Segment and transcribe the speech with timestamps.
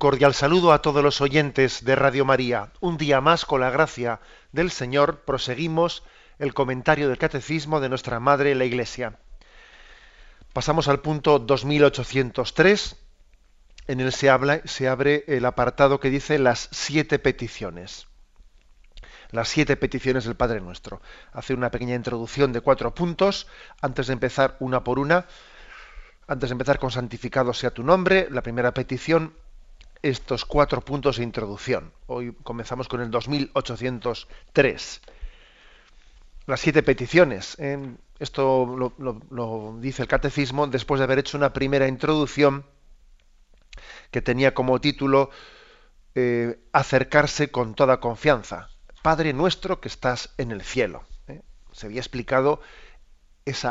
[0.00, 2.72] Cordial saludo a todos los oyentes de Radio María.
[2.80, 4.18] Un día más, con la gracia
[4.50, 6.02] del Señor, proseguimos
[6.38, 9.18] el comentario del Catecismo de nuestra Madre la Iglesia.
[10.54, 12.96] Pasamos al punto 2803.
[13.88, 18.06] En él se, habla, se abre el apartado que dice las siete peticiones.
[19.30, 21.02] Las siete peticiones del Padre Nuestro.
[21.34, 23.48] Hace una pequeña introducción de cuatro puntos
[23.82, 25.26] antes de empezar una por una.
[26.26, 29.34] Antes de empezar con santificado sea tu nombre, la primera petición
[30.02, 31.92] estos cuatro puntos de introducción.
[32.06, 35.00] Hoy comenzamos con el 2803.
[36.46, 37.56] Las siete peticiones.
[38.18, 42.64] esto lo, dice el catecismo después de haber hecho una primera introducción
[44.10, 45.30] que tenía como título
[46.14, 48.70] eh, Acercarse con toda confianza.
[49.02, 51.04] Padre nuestro que estás en el cielo.
[51.28, 51.42] ¿eh?
[51.72, 52.60] Se había explicado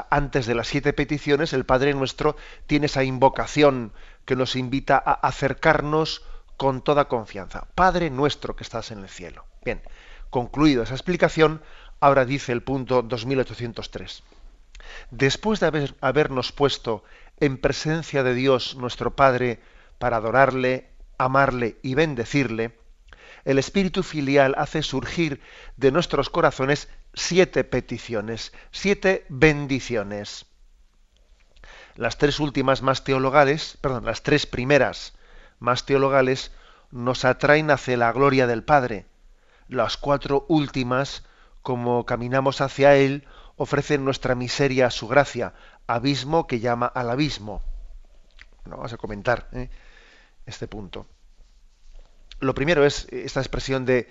[0.10, 2.36] antes de las siete peticiones, el Padre nuestro
[2.68, 3.94] tiene esa invocación
[4.26, 6.24] que nos invita a acercarnos
[6.58, 7.68] con toda confianza.
[7.76, 9.46] Padre nuestro que estás en el cielo.
[9.64, 9.82] Bien,
[10.30, 11.62] concluido esa explicación,
[12.00, 14.24] ahora dice el punto 2803.
[15.12, 17.04] Después de haber, habernos puesto
[17.40, 19.60] en presencia de Dios nuestro Padre
[19.98, 22.78] para adorarle, amarle y bendecirle,
[23.46, 25.42] el Espíritu filial hace surgir
[25.78, 30.46] de nuestros corazones siete peticiones, siete bendiciones.
[31.96, 35.14] Las tres últimas más teologales, perdón, las tres primeras
[35.60, 36.52] más teologales
[36.92, 39.06] nos atraen hacia la gloria del Padre.
[39.68, 41.24] Las cuatro últimas,
[41.62, 43.28] como caminamos hacia Él,
[43.58, 45.54] ofrecen nuestra miseria a su gracia,
[45.88, 47.62] abismo que llama al abismo.
[48.64, 49.70] Bueno, vamos a comentar ¿eh?
[50.46, 51.06] este punto.
[52.40, 54.08] Lo primero es esta expresión de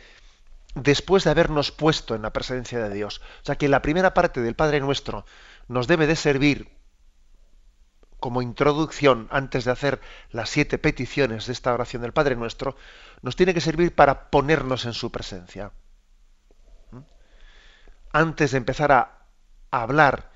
[0.83, 3.21] después de habernos puesto en la presencia de Dios.
[3.43, 5.25] O sea que la primera parte del Padre Nuestro
[5.69, 6.79] nos debe de servir
[8.21, 10.01] como introducción, antes de hacer
[10.31, 12.77] las siete peticiones de esta oración del Padre Nuestro,
[13.23, 15.73] nos tiene que servir para ponernos en su presencia.
[16.91, 16.99] ¿Mm?
[18.13, 19.15] Antes de empezar a,
[19.71, 20.31] hablar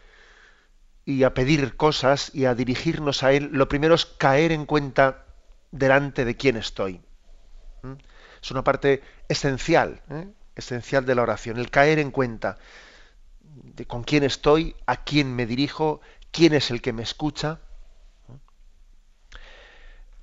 [1.04, 5.24] y a pedir cosas y a dirigirnos a Él, lo primero es caer en cuenta
[5.70, 7.00] delante de quién estoy.
[7.82, 7.94] ¿Mm?
[8.40, 10.28] Es una parte esencial, ¿eh?
[10.54, 12.58] esencial de la oración, el caer en cuenta
[13.40, 16.00] de con quién estoy, a quién me dirijo,
[16.30, 17.60] quién es el que me escucha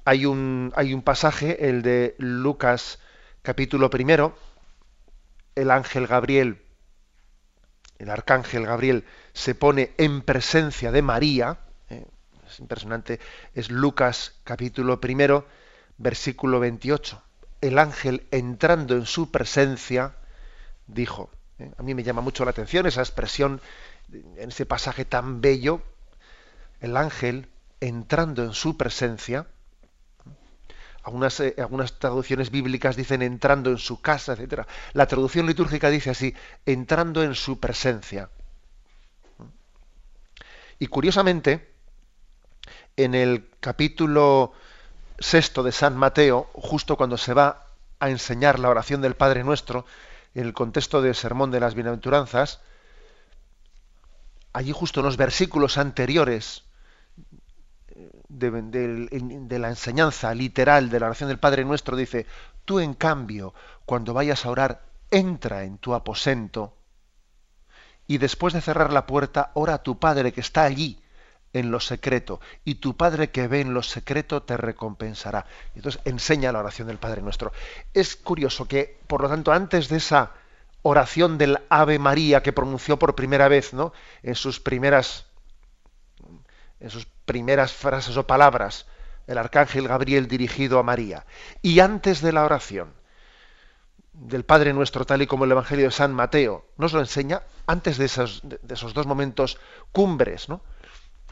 [0.09, 2.97] hay un, hay un pasaje, el de Lucas
[3.43, 4.35] capítulo primero,
[5.53, 6.63] el ángel Gabriel,
[7.99, 11.59] el arcángel Gabriel, se pone en presencia de María,
[11.91, 12.07] ¿eh?
[12.47, 13.19] es impresionante,
[13.53, 15.45] es Lucas capítulo primero,
[15.99, 17.21] versículo 28.
[17.61, 20.15] El ángel entrando en su presencia
[20.87, 21.71] dijo, ¿eh?
[21.77, 23.61] a mí me llama mucho la atención esa expresión
[24.11, 25.81] en ese pasaje tan bello,
[26.79, 27.49] el ángel
[27.79, 29.47] entrando en su presencia,
[31.03, 34.65] algunas, eh, algunas traducciones bíblicas dicen entrando en su casa, etc.
[34.93, 38.29] La traducción litúrgica dice así, entrando en su presencia.
[40.77, 41.73] Y curiosamente,
[42.95, 44.53] en el capítulo
[45.19, 47.67] sexto de San Mateo, justo cuando se va
[47.99, 49.85] a enseñar la oración del Padre Nuestro,
[50.33, 52.61] en el contexto del Sermón de las Bienaventuranzas,
[54.53, 56.63] allí justo en los versículos anteriores
[58.29, 62.25] de, la enseñanza literal de la oración del Padre Nuestro dice,
[62.65, 63.53] tú en cambio,
[63.85, 64.81] cuando vayas a orar,
[65.11, 66.75] entra en tu aposento
[68.07, 70.99] y después de cerrar la puerta, ora a tu Padre que está allí
[71.53, 75.45] en lo secreto y tu Padre que ve en lo secreto te recompensará.
[75.75, 77.51] Entonces enseña la oración del Padre Nuestro.
[77.93, 80.31] Es curioso que, por lo tanto, antes de esa
[80.81, 83.93] oración del Ave María que pronunció por primera vez, ¿no?
[84.23, 85.25] En sus primeras
[86.79, 88.85] en sus primeras frases o palabras,
[89.27, 91.25] el arcángel Gabriel dirigido a María.
[91.61, 92.93] Y antes de la oración
[94.13, 97.97] del Padre Nuestro, tal y como el Evangelio de San Mateo nos lo enseña, antes
[97.97, 99.59] de esos, de esos dos momentos
[99.91, 100.61] cumbres, ¿no?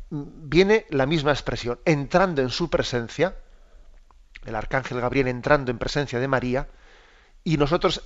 [0.09, 3.36] Viene la misma expresión, entrando en su presencia,
[4.45, 6.68] el arcángel Gabriel entrando en presencia de María,
[7.44, 8.04] y nosotros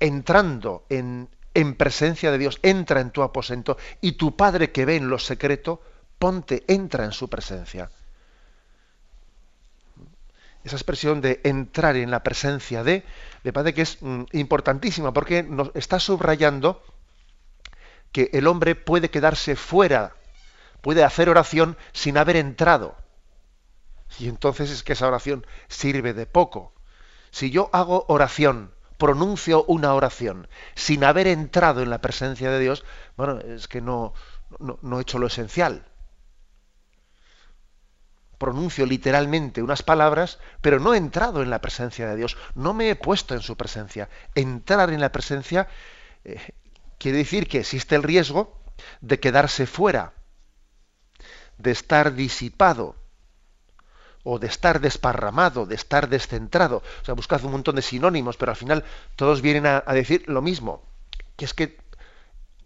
[0.00, 4.96] entrando en, en presencia de Dios, entra en tu aposento, y tu Padre que ve
[4.96, 5.82] en lo secreto,
[6.18, 7.90] ponte, entra en su presencia.
[10.64, 13.04] esa expresión de entrar en la presencia de,
[13.42, 16.82] me parece que es mm, importantísima porque nos está subrayando
[18.12, 20.14] que el hombre puede quedarse fuera,
[20.84, 22.94] puede hacer oración sin haber entrado.
[24.18, 26.74] Y entonces es que esa oración sirve de poco.
[27.30, 32.84] Si yo hago oración, pronuncio una oración sin haber entrado en la presencia de Dios,
[33.16, 34.12] bueno, es que no,
[34.58, 35.86] no, he hecho lo esencial
[38.36, 42.90] pronuncio literalmente unas palabras, pero no he entrado en la presencia de Dios, no me
[42.90, 44.10] he puesto en su presencia.
[44.34, 45.66] Entrar en la presencia
[46.24, 46.52] eh,
[46.98, 48.60] quiere decir que existe el riesgo
[49.00, 50.12] de quedarse fuera,
[51.58, 52.96] de estar disipado,
[54.24, 56.82] o de estar desparramado, de estar descentrado.
[57.02, 58.82] O sea, buscad un montón de sinónimos, pero al final
[59.16, 60.82] todos vienen a, decir lo mismo,
[61.36, 61.78] que es que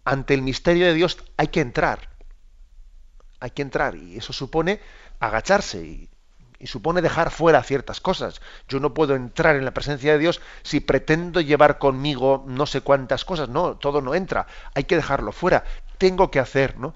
[0.05, 2.09] ante el misterio de Dios hay que entrar.
[3.41, 4.79] Hay que entrar y eso supone
[5.19, 6.09] agacharse y,
[6.65, 8.41] supone dejar fuera ciertas cosas.
[8.67, 12.81] Yo no puedo entrar en la presencia de Dios si pretendo llevar conmigo no sé
[12.81, 13.47] cuántas cosas.
[13.47, 14.47] No, todo no entra.
[14.75, 15.63] Hay que dejarlo fuera.
[15.97, 16.95] Tengo que hacer, ¿no?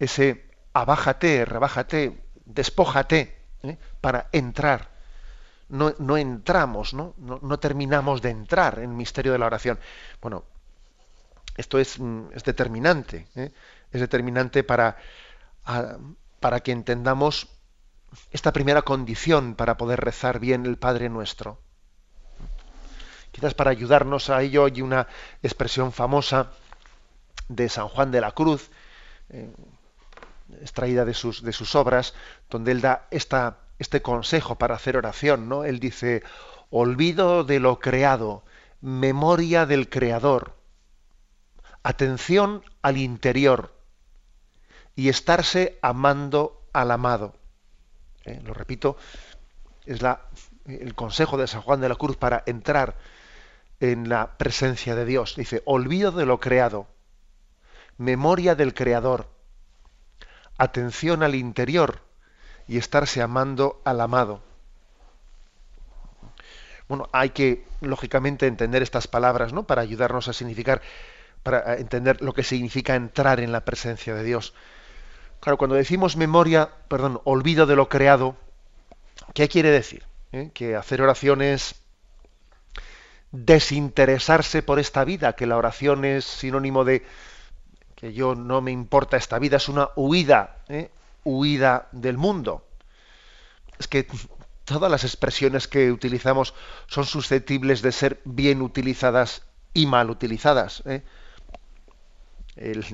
[0.00, 3.78] Ese abájate, rebájate, despójate ¿eh?
[4.00, 4.90] para entrar.
[5.68, 7.14] No, no entramos, ¿no?
[7.18, 7.58] ¿no?
[7.60, 9.78] terminamos de entrar en el misterio de la oración.
[10.20, 10.44] Bueno,
[11.56, 13.28] esto es, mm, es determinante.
[13.36, 13.52] ¿eh?
[13.92, 14.96] Es determinante para,
[16.40, 17.48] para que entendamos
[18.32, 21.60] esta primera condición para poder rezar bien el Padre nuestro.
[23.32, 25.06] Quizás para ayudarnos a ello hay una
[25.42, 26.50] expresión famosa
[27.48, 28.70] de San Juan de la Cruz,
[29.28, 29.52] eh,
[30.60, 32.14] extraída de sus, de sus obras,
[32.48, 35.48] donde él da esta, este consejo para hacer oración.
[35.48, 35.64] ¿no?
[35.64, 36.22] Él dice,
[36.70, 38.44] olvido de lo creado,
[38.80, 40.56] memoria del Creador,
[41.82, 43.74] atención al interior
[44.96, 47.34] y estarse amando al amado.
[48.24, 48.96] Eh, lo repito,
[49.86, 50.22] es la,
[50.66, 52.96] el consejo de San Juan de la Cruz para entrar
[53.80, 55.36] en la presencia de Dios.
[55.36, 56.86] Dice, olvido de lo creado,
[57.96, 59.28] memoria del Creador,
[60.60, 62.00] atención al interior
[62.68, 64.42] y estarse amando al amado.
[66.86, 69.62] Bueno, hay que, lógicamente, entender estas palabras, ¿no?
[69.62, 70.82] Para ayudarnos a significar,
[71.42, 74.52] para entender lo que significa entrar en la presencia de Dios.
[75.40, 78.36] Claro, cuando decimos memoria, perdón, olvido de lo creado,
[79.32, 80.04] ¿qué quiere decir?
[80.32, 80.50] ¿Eh?
[80.52, 81.80] Que hacer oraciones
[83.32, 87.06] desinteresarse por esta vida, que la oración es sinónimo de
[88.00, 90.90] que yo no me importa esta vida, es una huida, ¿eh?
[91.22, 92.66] huida del mundo.
[93.78, 94.06] Es que
[94.64, 96.54] todas las expresiones que utilizamos
[96.86, 99.42] son susceptibles de ser bien utilizadas
[99.74, 100.82] y mal utilizadas.
[100.86, 101.02] ¿eh?
[102.56, 102.86] El,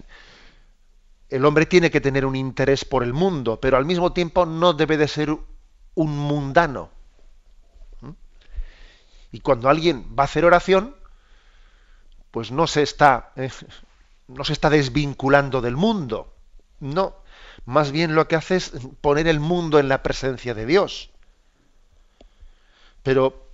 [1.28, 4.72] el hombre tiene que tener un interés por el mundo, pero al mismo tiempo no
[4.72, 5.30] debe de ser
[5.94, 6.90] un mundano.
[9.30, 10.96] Y cuando alguien va a hacer oración,
[12.32, 13.50] pues no se está, eh,
[14.28, 16.32] no se está desvinculando del mundo.
[16.80, 17.14] No,
[17.64, 21.10] más bien lo que hace es poner el mundo en la presencia de Dios.
[23.02, 23.48] Pero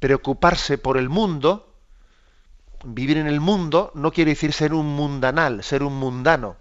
[0.00, 1.72] preocuparse por el mundo,
[2.84, 6.56] vivir en el mundo, no quiere decir ser un mundanal, ser un mundano.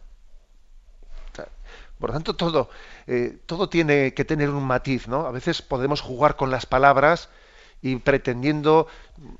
[1.99, 2.69] Por lo tanto, todo,
[3.07, 5.25] eh, todo tiene que tener un matiz, ¿no?
[5.25, 7.29] A veces podemos jugar con las palabras
[7.81, 8.87] y pretendiendo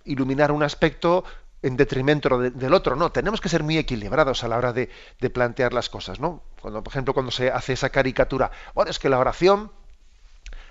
[0.05, 1.23] iluminar un aspecto
[1.61, 2.95] en detrimento del otro.
[2.95, 4.89] No, tenemos que ser muy equilibrados a la hora de,
[5.33, 6.43] plantear las cosas, ¿no?
[6.61, 9.71] Cuando, por ejemplo, cuando se hace esa caricatura, bueno, es que la oración,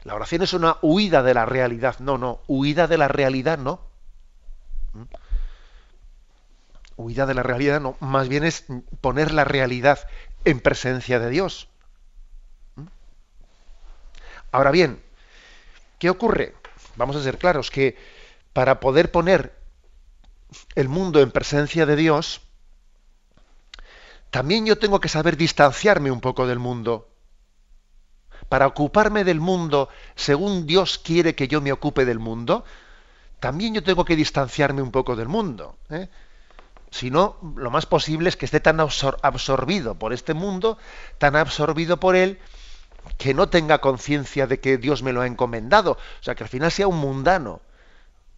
[0.04, 1.98] la oración es una huida de la realidad.
[1.98, 3.80] No, no, huida de la realidad, no.
[4.92, 5.02] ¿Mm?
[6.98, 7.96] Huida de la realidad, no.
[8.00, 8.64] Más bien es
[9.00, 10.08] poner la realidad
[10.44, 11.68] en presencia de Dios.
[14.52, 15.02] Ahora bien,
[15.98, 16.54] ¿qué ocurre?
[16.94, 17.96] Vamos a ser claros que
[18.54, 19.55] para poder poner
[20.74, 22.40] el mundo en presencia de Dios,
[24.30, 27.08] también yo tengo que saber distanciarme un poco del mundo.
[28.48, 32.64] Para ocuparme del mundo según Dios quiere que yo me ocupe del mundo,
[33.40, 35.76] también yo tengo que distanciarme un poco del mundo.
[35.90, 36.08] ¿eh?
[36.90, 40.78] Si no, lo más posible es que esté tan absorbido por este mundo,
[41.18, 42.38] tan absorbido por él,
[43.18, 46.48] que no tenga conciencia de que Dios me lo ha encomendado, o sea, que al
[46.48, 47.60] final sea un mundano,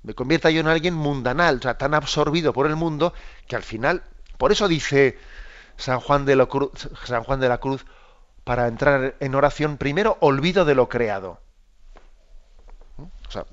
[0.03, 3.13] me convierta yo en alguien mundanal, o sea, tan absorbido por el mundo,
[3.47, 4.03] que al final,
[4.37, 5.19] por eso dice
[5.77, 7.87] San Juan de la Cruz,
[8.45, 11.41] para entrar en oración, primero olvido de lo creado.
[12.97, 13.45] O sea,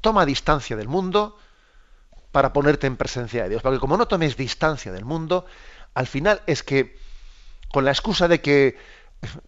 [0.00, 1.38] toma distancia del mundo
[2.30, 5.46] para ponerte en presencia de Dios, porque como no tomes distancia del mundo,
[5.94, 6.98] al final es que
[7.72, 8.76] con la excusa de que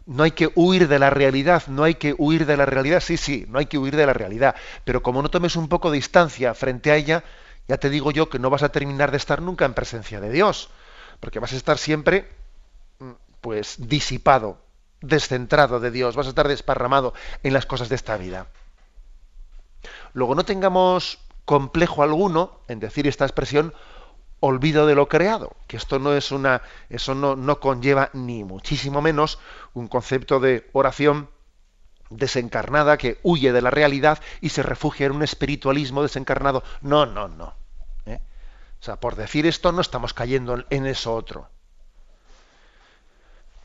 [0.06, 3.16] no hay que huir de la realidad, no hay que huir de la realidad, sí,
[3.16, 4.54] sí, no hay que huir de la realidad,
[4.84, 7.24] pero como no tomes un poco de distancia frente a ella,
[7.66, 10.30] ya te digo yo que no vas a terminar de estar nunca en presencia de
[10.30, 10.70] Dios,
[11.20, 12.28] porque vas a estar siempre
[12.98, 14.58] mm, pues disipado,
[15.00, 18.46] descentrado de Dios, vas a estar desparramado en las cosas de esta vida.
[20.12, 23.74] Luego no tengamos complejo alguno en decir esta expresión
[24.44, 26.60] olvido de lo creado, que esto no es una,
[26.90, 29.38] eso no, no conlleva ni muchísimo menos
[29.72, 31.30] un concepto de oración
[32.10, 36.62] desencarnada que huye de la realidad y se refugia en un espiritualismo desencarnado.
[36.82, 37.54] No, no, no.
[38.04, 38.20] ¿eh?
[38.80, 41.48] O sea, por decir esto no estamos cayendo en eso otro.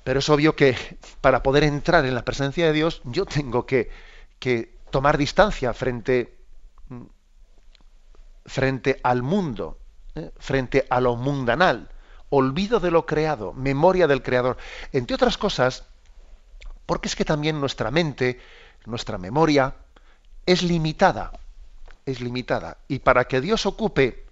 [0.05, 0.77] Pero es obvio que
[1.19, 3.91] para poder entrar en la presencia de Dios yo tengo que,
[4.39, 6.37] que tomar distancia frente,
[8.45, 9.78] frente al mundo,
[10.37, 11.89] frente a lo mundanal,
[12.29, 14.57] olvido de lo creado, memoria del Creador.
[14.91, 15.85] Entre otras cosas,
[16.85, 18.39] porque es que también nuestra mente,
[18.85, 19.75] nuestra memoria,
[20.45, 21.31] es limitada,
[22.05, 22.77] es limitada.
[22.87, 24.25] Y para que Dios ocupe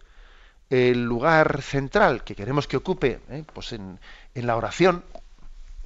[0.69, 3.45] el lugar central que queremos que ocupe ¿eh?
[3.53, 3.99] pues en
[4.33, 5.03] la oración,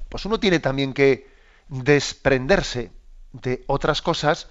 [0.09, 1.29] pues uno tiene también que
[1.69, 2.91] desprenderse
[3.31, 4.49] de otras cosas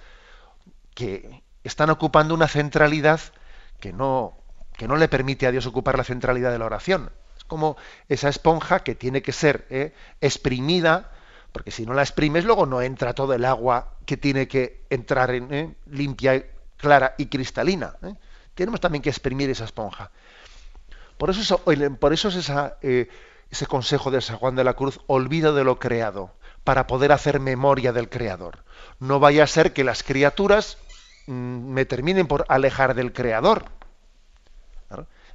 [0.95, 3.21] que están ocupando una centralidad
[3.79, 4.40] que no,
[4.81, 7.11] que no le permite a Dios ocupar la centralidad de la oración.
[7.37, 7.77] Es como
[8.09, 9.93] esa esponja que tiene que ser ¿eh?
[10.23, 11.11] exprimida,
[11.53, 15.33] porque si no la exprimes luego no entra todo el agua que tiene que entrar
[15.33, 15.75] en ¿eh?
[15.85, 16.47] limpia,
[16.79, 17.97] clara y cristalina.
[18.03, 18.15] ¿eh?
[18.55, 20.13] Tenemos también que exprimir esa esponja.
[21.19, 22.51] Por eso, es
[23.51, 26.33] ese consejo de San Juan de la Cruz, olvido de lo creado,
[26.65, 28.65] para poder hacer memoria del Creador.
[28.99, 30.79] No vaya a ser que las criaturas
[31.27, 33.79] mm, me terminen por alejar del Creador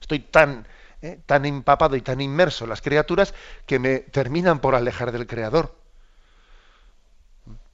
[0.02, 0.68] Estoy tan,
[1.02, 3.34] eh, tan empapado y tan inmerso en las criaturas
[3.66, 5.76] que me terminan por alejar del Creador.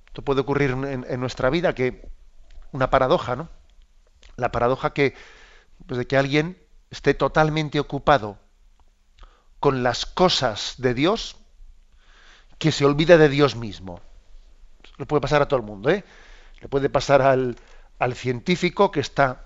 [0.08, 2.10] Esto puede ocurrir en, nuestra vida, que
[2.74, 3.50] una paradoja, ¿no?
[4.36, 5.16] La paradoja que,
[5.88, 6.58] pues de que alguien
[6.90, 8.38] esté totalmente ocupado
[9.62, 11.38] con las cosas de Dios,
[12.58, 14.02] que se olvida de Dios mismo.
[14.98, 16.04] Le puede pasar a todo el mundo, ¿eh?
[16.60, 17.56] Le puede pasar al,
[17.98, 19.46] al científico que está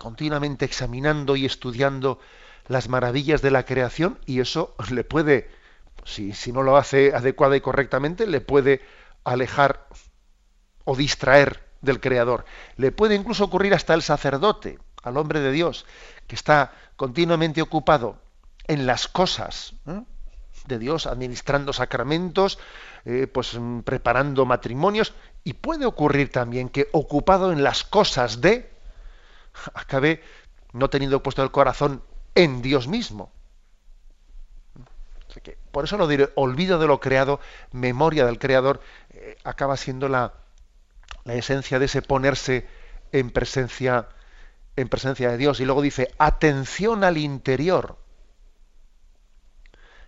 [0.00, 2.18] continuamente examinando y estudiando
[2.68, 5.50] las maravillas de la creación y eso le puede,
[6.04, 8.80] si, si no lo hace adecuada y correctamente, le puede
[9.24, 9.86] alejar
[10.84, 12.46] o distraer del Creador.
[12.76, 15.84] Le puede incluso ocurrir hasta el sacerdote, al hombre de Dios,
[16.26, 18.16] que está continuamente ocupado
[18.68, 20.02] en las cosas ¿eh?
[20.66, 22.58] de Dios, administrando sacramentos,
[23.04, 25.12] eh, pues preparando matrimonios,
[25.44, 28.79] y puede ocurrir también que ocupado en las cosas de,
[29.74, 30.22] acabe
[30.72, 32.02] no teniendo puesto el corazón
[32.34, 33.32] en Dios mismo.
[35.70, 37.40] por eso lo diré, olvido de lo creado,
[37.72, 40.34] memoria del Creador, eh, acaba siendo la,
[41.24, 42.66] la esencia de ese ponerse
[43.12, 44.08] en presencia,
[44.76, 45.60] en presencia de Dios.
[45.60, 47.98] Y luego dice, atención al interior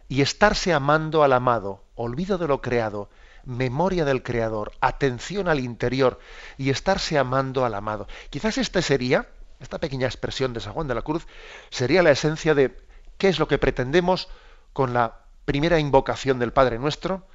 [0.08, 3.08] y estarse amando al amado, olvido de lo creado,
[3.44, 6.18] memoria del Creador, atención al interior
[6.58, 8.06] y estarse amando al amado.
[8.30, 9.28] Quizás este sería,
[9.62, 11.26] esta pequeña expresión de San Juan de la Cruz,
[11.70, 12.76] sería la esencia de
[13.18, 14.28] qué es lo que pretendemos
[14.72, 17.26] con la primera invocación del Padre Nuestro,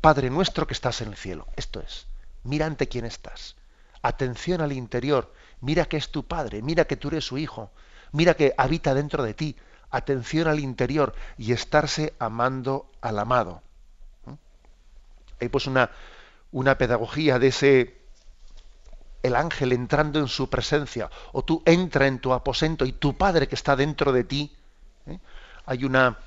[0.00, 1.46] Padre Nuestro que estás en el cielo.
[1.56, 2.06] Esto es,
[2.44, 3.56] mira ante quién estás.
[4.02, 7.70] Atención al interior, mira que es tu Padre, mira que tú eres su Hijo,
[8.12, 9.56] mira que habita dentro de ti.
[9.90, 13.62] Atención al interior y estarse amando al amado.
[15.40, 15.90] Hay pues una,
[16.52, 17.99] una pedagogía de ese
[19.22, 23.48] el ángel entrando en su presencia, o tú entra en tu aposento y tu Padre
[23.48, 24.56] que está dentro de ti.
[25.06, 25.18] ¿eh?
[25.66, 26.18] Hay una,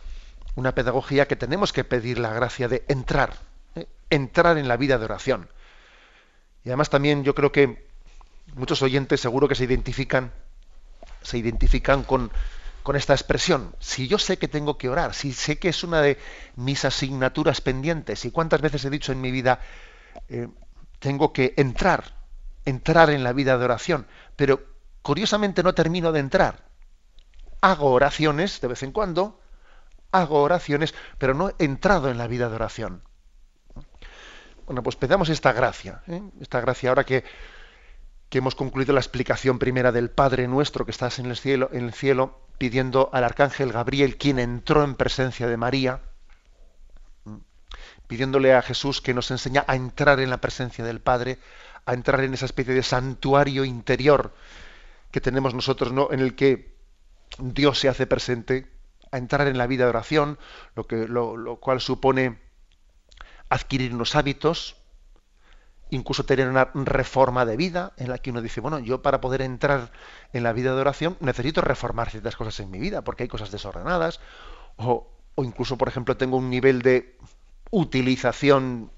[0.55, 3.33] una, pedagogía que tenemos que pedir la gracia de entrar,
[3.75, 3.87] ¿eh?
[4.09, 5.49] entrar en la vida de oración.
[6.63, 7.87] Y además también yo creo que
[8.55, 10.31] muchos oyentes seguro que se identifican,
[11.21, 12.31] se identifican con,
[12.83, 13.75] con esta expresión.
[13.79, 16.17] Si yo sé que tengo que orar, si sé que es una de
[16.55, 19.59] mis asignaturas pendientes, y cuántas veces he dicho en mi vida,
[20.29, 20.47] eh,
[20.99, 22.22] tengo que entrar,
[22.65, 24.63] entrar en la vida de oración, pero
[25.01, 26.65] curiosamente no termino de entrar.
[27.61, 29.39] Hago oraciones de vez en cuando,
[30.11, 33.03] hago oraciones, pero no he entrado en la vida de oración.
[34.65, 36.21] Bueno, pues pedamos esta gracia, ¿eh?
[36.39, 37.23] esta gracia ahora que
[38.33, 41.83] que hemos concluido la explicación primera del Padre nuestro que estás en el cielo, en
[41.83, 46.01] el cielo, pidiendo al arcángel Gabriel, quien entró en presencia de María,
[48.07, 51.37] pidiéndole a Jesús que nos enseña a entrar en la presencia del Padre,
[51.85, 54.33] a entrar en esa especie de santuario interior
[55.11, 56.11] que tenemos nosotros, ¿no?
[56.11, 56.75] en el que
[57.37, 58.71] Dios se hace presente,
[59.11, 60.39] a entrar en la vida de oración,
[60.75, 62.39] lo, que, lo cual supone
[63.49, 64.77] adquirir unos hábitos,
[65.91, 69.41] incluso tener una reforma de vida en la que uno dice, bueno, yo para poder
[69.41, 69.91] entrar
[70.33, 73.51] en la vida de oración necesito reformar ciertas cosas en mi vida, porque hay cosas
[73.51, 74.19] desordenadas,
[74.77, 77.17] o, o incluso, por ejemplo, tengo un nivel de
[77.69, 78.91] utilización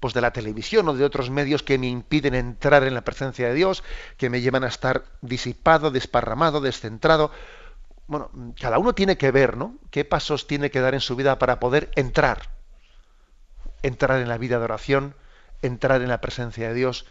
[0.00, 3.48] pues de la televisión o de otros medios que me impiden entrar en la presencia
[3.48, 3.82] de Dios,
[4.16, 7.30] que me llevan a estar disipado, desparramado, descentrado.
[8.06, 9.76] Bueno, cada uno tiene que ver, ¿no?
[9.90, 12.50] ¿Qué pasos tiene que dar en su vida para poder entrar?
[13.82, 15.14] Entrar en la vida de oración,
[15.62, 17.06] entrar en la presencia de Dios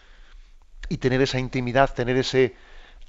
[0.88, 2.56] y tener esa intimidad, tener ese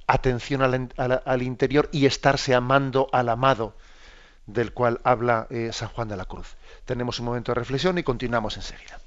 [0.06, 3.74] atención al, interior y estarse amando al amado
[4.46, 6.56] del cual habla eh, San Juan de la Cruz.
[6.84, 9.00] Tenemos un momento de reflexión y continuamos enseguida.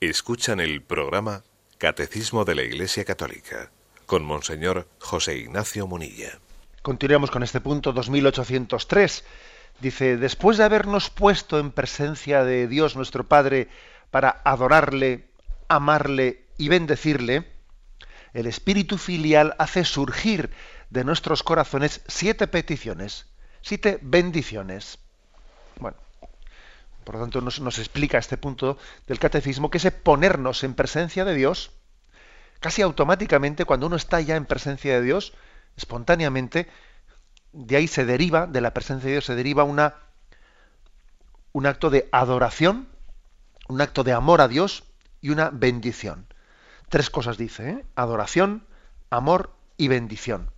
[0.00, 1.42] Escuchan el programa
[1.76, 3.72] Catecismo de la Iglesia Católica
[4.06, 6.38] con Monseñor José Ignacio Munilla.
[6.82, 9.24] Continuamos con este punto 2803.
[9.80, 13.70] Dice, después de habernos puesto en presencia de Dios nuestro Padre
[14.12, 15.30] para adorarle,
[15.66, 17.48] amarle y bendecirle,
[18.34, 20.52] el Espíritu filial hace surgir
[20.90, 23.26] de nuestros corazones siete peticiones,
[23.62, 25.00] siete bendiciones.
[25.80, 25.96] Bueno,
[27.08, 31.32] por lo tanto, nos, explica este punto del catecismo que es ponernos en presencia de
[31.34, 31.70] Dios,
[32.60, 35.32] casi automáticamente, cuando uno está ya en presencia de Dios,
[35.74, 36.68] espontáneamente,
[37.54, 39.94] de ahí se deriva, de la presencia de Dios, se deriva una,
[41.52, 42.88] un acto de adoración,
[43.68, 44.84] un acto de amor a Dios
[45.22, 46.26] y una bendición.
[46.90, 47.84] Tres cosas dice, ¿eh?
[47.94, 48.66] adoración,
[49.08, 50.50] amor y bendición.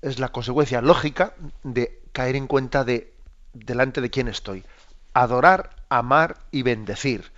[0.00, 3.13] Es la consecuencia lógica de caer en cuenta de
[3.54, 4.64] delante de quién estoy.
[5.14, 7.32] Adorar, amar y bendecir.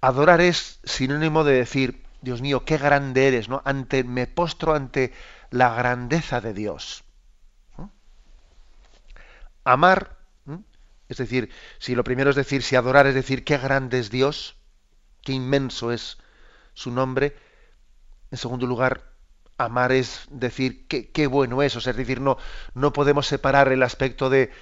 [0.00, 3.62] Adorar es sinónimo de decir, Dios mío, qué grande eres, ¿no?
[3.64, 5.12] Ante, me postro ante
[5.50, 7.04] la grandeza de Dios.
[9.64, 10.16] Amar,
[11.08, 14.56] es decir, si lo primero es decir, si adorar es decir, qué grande es Dios,
[15.22, 16.18] qué inmenso es
[16.74, 17.36] su nombre.
[18.30, 19.12] En segundo lugar,
[19.58, 22.38] amar es decir, qué, qué bueno es, o sea, es decir, no,
[22.74, 24.52] no podemos separar el aspecto de,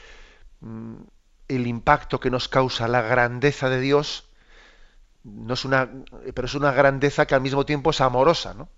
[1.49, 4.29] el impacto que nos causa la grandeza de Dios,
[5.25, 5.91] no es una,
[6.35, 8.69] pero es una grandeza que al mismo tiempo es amorosa, ¿no?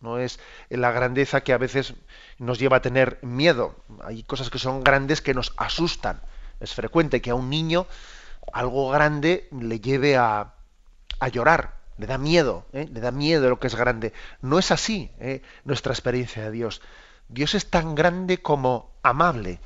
[0.00, 1.94] No es la grandeza que a veces
[2.38, 3.74] nos lleva a tener miedo.
[4.02, 6.20] Hay cosas que son grandes que nos asustan.
[6.60, 7.86] Es frecuente que a un niño
[8.52, 10.54] algo grande le lleve a,
[11.20, 12.86] a llorar, le da miedo, ¿eh?
[12.92, 14.12] le da miedo lo que es grande.
[14.42, 15.40] No es así ¿eh?
[15.64, 16.82] nuestra experiencia de Dios.
[17.28, 19.60] Dios es tan grande como amable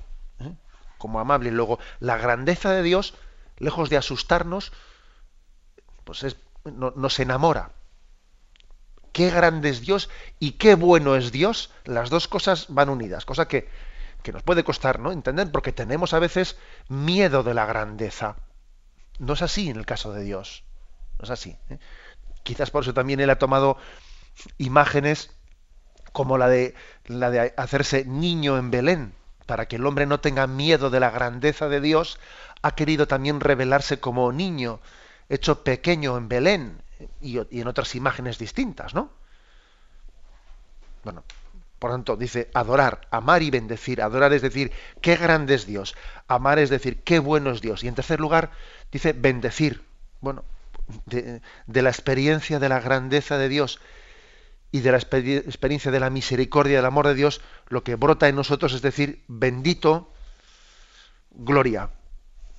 [0.99, 1.51] como amable.
[1.51, 3.15] Luego, la grandeza de Dios,
[3.57, 4.73] lejos de asustarnos,
[6.05, 7.73] pues es, nos enamora.
[9.13, 13.49] Qué grande es Dios y qué bueno es Dios, las dos cosas van unidas, cosa
[13.49, 13.69] que,
[14.23, 15.13] que nos puede costar ¿no?
[15.13, 16.57] entender porque tenemos a veces
[16.89, 18.37] miedo de la grandeza.
[19.19, 20.65] No es así en el caso de Dios.
[21.19, 21.57] No es así.
[21.71, 21.79] ¿eh?
[22.43, 23.77] Quizás por eso también él ha tomado
[24.59, 25.31] imágenes
[26.13, 26.75] como la de,
[27.07, 29.15] la de hacerse niño en Belén,
[29.49, 32.21] para que el hombre no tenga miedo de la grandeza de Dios,
[32.61, 34.79] ha querido también revelarse como niño,
[35.31, 36.83] hecho pequeño en Belén,
[37.23, 39.11] y, en otras imágenes distintas, ¿no?
[41.03, 41.25] Bueno,
[41.79, 44.03] por tanto, dice adorar, amar y bendecir.
[44.03, 45.97] Adorar es decir, qué grande es Dios.
[46.27, 47.83] Amar es decir, qué bueno es Dios.
[47.85, 48.51] Y en tercer lugar,
[48.93, 49.83] dice bendecir.
[50.21, 50.45] Bueno,
[51.07, 53.81] de, la experiencia de la grandeza de Dios
[54.71, 58.37] y de la experiencia de la misericordia, del amor de Dios, lo que brota en
[58.37, 60.13] nosotros es decir, bendito,
[61.31, 61.91] gloria.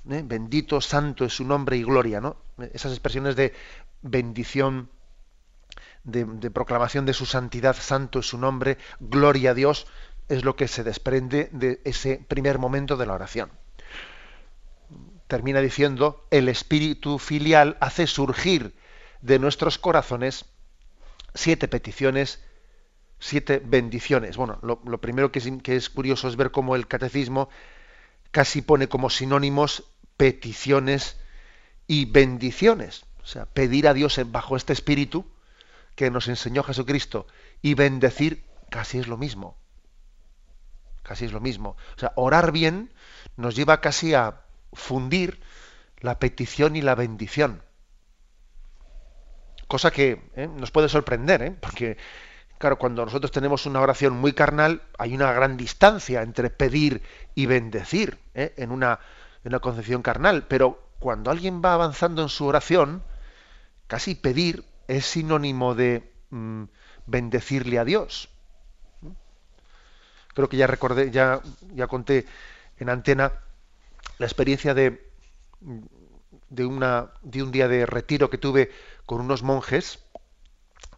[0.09, 0.23] ¿eh?
[0.25, 2.19] Bendito, santo es su nombre y gloria.
[2.19, 2.37] ¿no?
[2.73, 3.53] Esas expresiones de
[4.01, 4.89] bendición,
[6.03, 9.85] de, proclamación de su santidad, santo es su nombre, gloria a Dios,
[10.29, 13.51] es lo que se desprende de ese primer momento de la oración.
[15.27, 18.75] Termina diciendo, el espíritu filial hace surgir
[19.21, 20.45] de nuestros corazones
[21.33, 22.43] siete peticiones,
[23.19, 24.37] siete bendiciones.
[24.37, 27.49] Bueno, lo, primero que es, que es curioso es ver cómo el catecismo
[28.31, 29.83] casi pone como sinónimos
[30.17, 31.17] peticiones
[31.87, 33.05] y bendiciones.
[33.23, 35.25] O sea, pedir a Dios bajo este espíritu
[35.95, 37.27] que nos enseñó Jesucristo
[37.61, 39.57] y bendecir casi es lo mismo.
[41.03, 41.75] Casi es lo mismo.
[41.95, 42.91] O sea, orar bien
[43.35, 44.41] nos lleva casi a
[44.73, 45.41] fundir
[45.99, 47.61] la petición y la bendición.
[49.69, 50.47] Cosa que ¿eh?
[50.47, 51.51] nos puede sorprender, ¿eh?
[51.51, 51.95] porque,
[52.57, 57.03] claro, cuando nosotros tenemos una oración muy carnal, hay una gran distancia entre pedir
[57.35, 58.51] y bendecir ¿eh?
[58.57, 58.99] en, una,
[59.61, 60.47] concepción carnal.
[60.47, 63.03] Pero cuando alguien va avanzando en su oración,
[63.85, 66.63] casi pedir es sinónimo de mm,
[67.05, 68.29] bendecirle a Dios.
[70.33, 71.41] Creo que ya recordé, ya,
[71.75, 72.25] ya conté
[72.79, 73.33] en antena
[74.17, 75.11] la experiencia de,
[76.49, 78.71] de, una, de un día de retiro que tuve
[79.09, 79.97] con unos monjes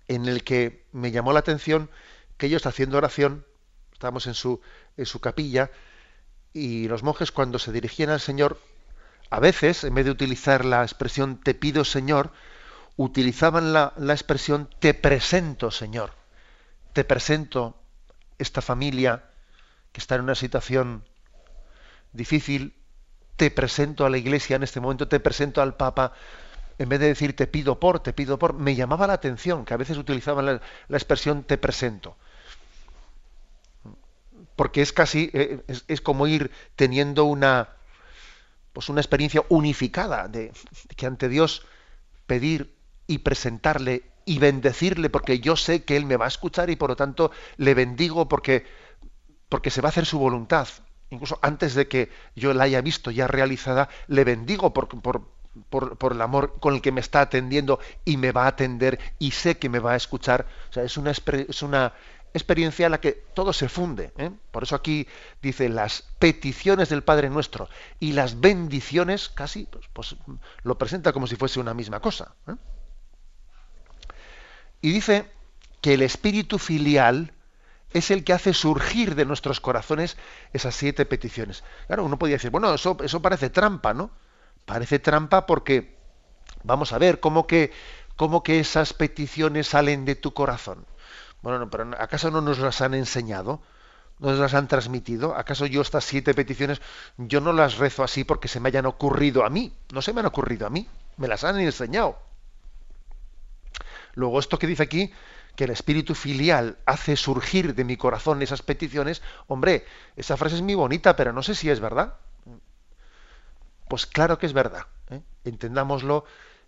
[0.10, 1.90] en el que me llamó la atención
[2.36, 3.46] que ellos haciendo oración,
[3.94, 4.60] estábamos en su,
[4.98, 5.72] en su capilla,
[6.52, 8.60] y los monjes cuando se dirigían al Señor,
[9.30, 12.34] a veces, en vez de utilizar la expresión te pido Señor,
[12.98, 16.12] utilizaban la, expresión te presento, Señor.
[16.92, 17.82] Te presento
[18.40, 19.24] esta familia
[19.94, 21.06] que está en una situación
[22.12, 22.76] difícil,
[23.38, 26.12] te presento a la iglesia en este momento, te presento al Papa,
[26.78, 29.74] en vez de decir te pido por, te pido por, me llamaba la atención que
[29.74, 32.18] a veces utilizaban la, expresión te presento.
[34.56, 37.70] Porque es casi, eh, es, como ir teniendo una,
[38.74, 40.52] pues una experiencia unificada de
[40.96, 41.66] que ante Dios
[42.28, 42.76] pedir
[43.08, 46.90] y presentarle y bendecirle porque yo sé que Él me va a escuchar y por
[46.90, 48.66] lo tanto le bendigo porque,
[49.50, 50.68] porque se va a hacer su voluntad.
[51.10, 55.28] Incluso antes de que yo la haya visto ya realizada, le bendigo por, por,
[55.70, 59.32] por, el amor con el que me está atendiendo y me va a atender y
[59.32, 60.46] sé que me va a escuchar.
[60.70, 61.94] O sea, es una, es una
[62.34, 64.14] experiencia en la que todo se funde.
[64.18, 64.32] ¿eh?
[64.52, 65.08] Por eso aquí
[65.42, 70.16] dice las peticiones del Padre Nuestro y las bendiciones casi pues, pues
[70.64, 72.34] lo presenta como si fuese una misma cosa.
[72.48, 72.56] ¿eh?
[74.82, 75.30] Y dice
[75.82, 77.34] que el espíritu filial
[77.94, 80.18] es el que hace surgir de nuestros corazones
[80.54, 81.64] esas siete peticiones.
[81.88, 84.12] Claro, uno podría decir, bueno, eso, eso parece trampa, ¿no?
[84.66, 85.98] Parece trampa porque,
[86.64, 87.72] vamos a ver, ¿cómo que,
[88.16, 90.86] cómo que esas peticiones salen de tu corazón?
[91.42, 93.62] Bueno, pero ¿acaso no nos las han enseñado?
[94.20, 95.36] ¿No nos las han transmitido?
[95.36, 96.82] ¿Acaso yo estas siete peticiones,
[97.18, 99.74] yo no las rezo así porque se me hayan ocurrido a mí?
[99.92, 102.20] No se me han ocurrido a mí, me las han enseñado.
[104.14, 105.12] Luego, esto que dice aquí,
[105.56, 110.62] que el espíritu filial hace surgir de mi corazón esas peticiones, hombre, esa frase es
[110.62, 112.16] muy bonita, pero no sé si es verdad.
[113.92, 114.88] Pues claro que es verdad.
[115.10, 115.20] ¿eh?
[115.44, 116.24] Entendámoslo,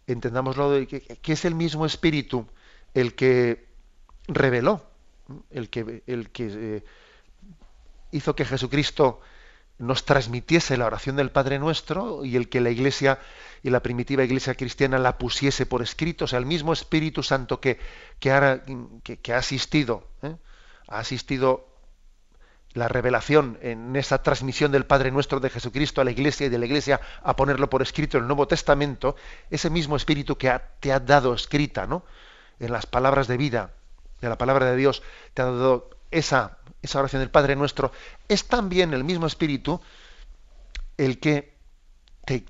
[0.07, 2.45] entendámoslo de que, es el mismo espíritu
[2.93, 3.65] el que
[4.27, 4.85] reveló,
[5.49, 6.83] el que, el que eh,
[8.11, 9.21] hizo que Jesucristo
[9.77, 13.19] nos transmitiese la oración del Padre Nuestro y el que la Iglesia
[13.63, 17.61] y la primitiva Iglesia cristiana la pusiese por escrito, o sea, el mismo Espíritu Santo
[17.61, 17.79] que,
[18.19, 20.35] que, ha, asistido, ¿eh?
[20.89, 21.72] ha asistido
[22.73, 26.57] la revelación en esa transmisión del Padre Nuestro de Jesucristo a la Iglesia y de
[26.57, 29.15] la Iglesia a ponerlo por escrito en el Nuevo Testamento,
[29.49, 32.03] ese mismo Espíritu que te ha dado escrita, ¿no?
[32.59, 33.71] En las palabras de vida,
[34.21, 37.91] de la palabra de Dios, te ha dado esa, esa oración del Padre Nuestro,
[38.27, 39.81] es también el mismo Espíritu
[40.97, 41.53] el que
[42.25, 42.43] te,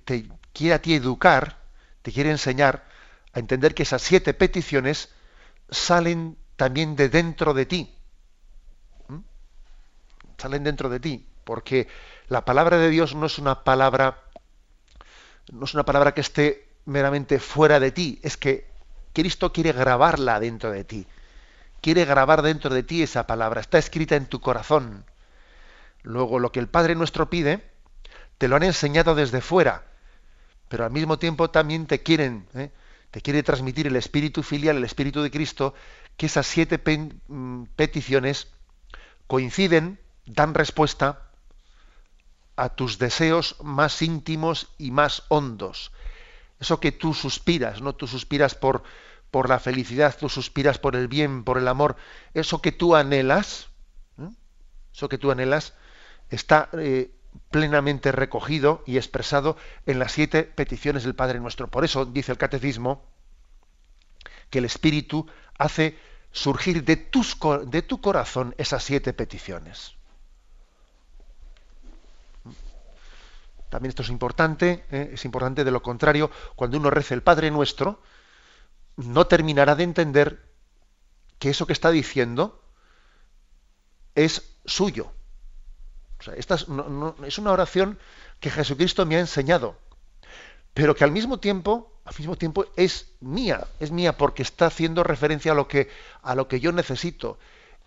[0.53, 1.57] quiere a ti educar,
[2.01, 2.85] te quiere enseñar
[3.33, 5.09] a entender que esas siete peticiones
[5.69, 7.95] salen también de dentro de ti.
[10.43, 11.87] Salen dentro de ti, porque
[12.27, 14.19] la palabra de Dios no es una palabra
[15.51, 18.67] no es una palabra que esté meramente fuera de ti, es que
[19.13, 21.07] Cristo quiere grabarla dentro de ti
[21.83, 25.03] quiere grabar dentro de ti esa palabra, está escrita en tu corazón.
[26.01, 27.61] Luego, lo que el Padre nuestro pide,
[28.37, 29.83] te lo han enseñado desde fuera,
[30.69, 32.71] pero al mismo tiempo también te quieren, ¿eh?
[33.11, 35.73] te quiere transmitir el espíritu filial, el espíritu de Cristo,
[36.15, 36.81] que esas siete
[37.27, 38.47] mm, peticiones
[39.27, 41.29] coinciden, dan respuesta
[42.55, 45.91] a tus deseos más íntimos y más hondos.
[46.59, 47.93] Eso que tú suspiras, ¿no?
[47.93, 48.83] Tú suspiras por,
[49.31, 51.95] por la felicidad, tú suspiras por el bien, por el amor.
[52.33, 53.67] Eso que tú anhelas,
[54.93, 55.73] eso que tú anhelas,
[56.29, 57.11] está eh,
[57.49, 61.67] plenamente recogido y expresado en las siete peticiones del Padre Nuestro.
[61.67, 63.03] Por eso dice el Catecismo
[64.49, 65.97] que el Espíritu hace
[66.31, 69.95] surgir de, tus, de tu corazón esas siete peticiones.
[73.69, 75.11] También esto es importante, ¿eh?
[75.13, 78.01] es importante de lo contrario, cuando uno reza el Padre Nuestro,
[78.97, 80.53] no terminará de entender
[81.39, 82.63] que eso que está diciendo
[84.15, 85.11] es suyo.
[86.35, 86.67] esta es,
[87.25, 87.97] es una oración
[88.39, 89.79] que Jesucristo me ha enseñado,
[90.73, 95.03] pero que al mismo tiempo al mismo tiempo es mía, es mía porque está haciendo
[95.03, 95.89] referencia a lo que,
[96.21, 97.39] a lo que yo necesito.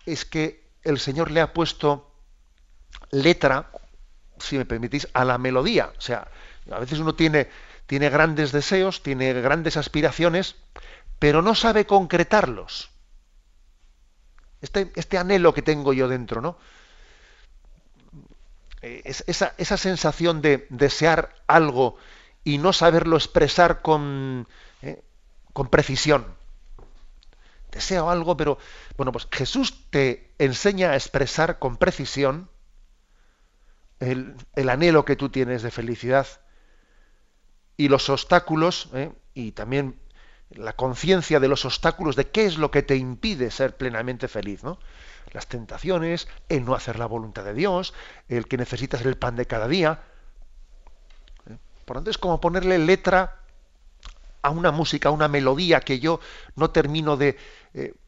[0.05, 2.11] Es que el Señor le ha puesto
[3.11, 3.71] letra,
[4.39, 5.91] si me permitís, a la melodía.
[5.97, 6.27] O sea,
[6.71, 7.49] a veces uno tiene,
[7.85, 10.55] tiene grandes deseos, tiene grandes aspiraciones,
[11.19, 12.89] pero no sabe concretarlos.
[14.61, 16.57] Este, este anhelo que tengo yo dentro, ¿no?
[18.81, 21.97] Eh, es, esa, esa sensación de desear algo
[22.43, 24.47] y no saberlo expresar con,
[24.81, 25.01] eh,
[25.53, 26.25] con precisión.
[27.71, 28.57] Deseo algo, pero
[28.95, 32.49] bueno, pues Jesús te enseña a expresar con precisión
[33.99, 34.35] el,
[34.69, 36.27] anhelo que tú tienes de felicidad
[37.77, 39.99] y los obstáculos eh, y también
[40.49, 44.63] la conciencia de los obstáculos de qué es lo que te impide ser plenamente feliz,
[44.63, 44.79] ¿no?
[45.33, 47.93] Las tentaciones, el no hacer la voluntad de Dios,
[48.29, 50.01] el que necesitas el pan de cada día,
[51.87, 53.39] por lo tanto, es como ponerle letra
[54.41, 56.19] a una música, a una melodía que yo
[56.57, 57.37] no termino eh,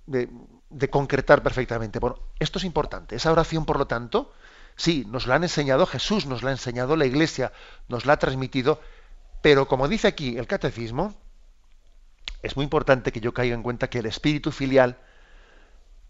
[0.06, 0.30] de,
[0.69, 1.99] de, concretar perfectamente.
[1.99, 3.15] Bueno, esto es importante.
[3.15, 4.34] Esa oración, por lo tanto,
[4.79, 7.51] sí, nos la han enseñado Jesús, nos la ha enseñado la Iglesia,
[7.89, 8.81] nos la ha transmitido,
[9.41, 11.13] pero como dice aquí el catecismo,
[12.41, 14.97] es muy importante que yo caiga en cuenta que el espíritu filial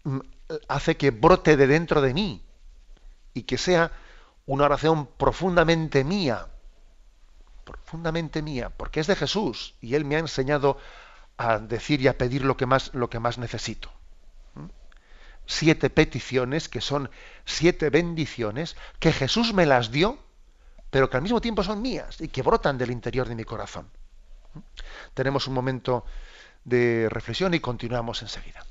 [0.04, 0.20] mm,
[0.68, 2.44] hace que brote de dentro de mí
[3.34, 3.90] y que sea
[4.46, 6.46] una oración profundamente mía,
[7.64, 10.78] profundamente mía, porque es de Jesús y Él me ha enseñado
[11.36, 13.90] a decir y a pedir lo que más, lo que más necesito.
[15.46, 17.10] Siete peticiones que son
[17.44, 20.18] siete bendiciones que Jesús me las dio,
[20.90, 23.90] pero que al mismo tiempo son mías y que brotan del interior de mi corazón.
[24.54, 24.58] ¿Mm?
[25.14, 26.04] Tenemos un momento
[26.64, 28.64] de reflexión y continuamos enseguida.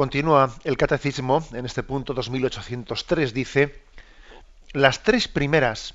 [0.00, 3.84] Continúa el catecismo en este punto 2803, dice,
[4.72, 5.94] las tres primeras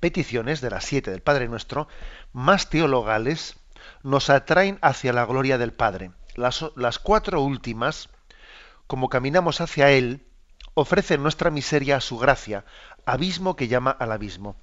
[0.00, 1.88] peticiones de las siete del Padre Nuestro,
[2.32, 3.56] más teologales,
[4.02, 6.12] nos atraen hacia la gloria del Padre.
[6.36, 8.08] Las, cuatro últimas,
[8.86, 10.24] como caminamos hacia Él,
[10.72, 12.64] ofrecen nuestra miseria a su gracia,
[13.04, 14.56] abismo que llama al abismo.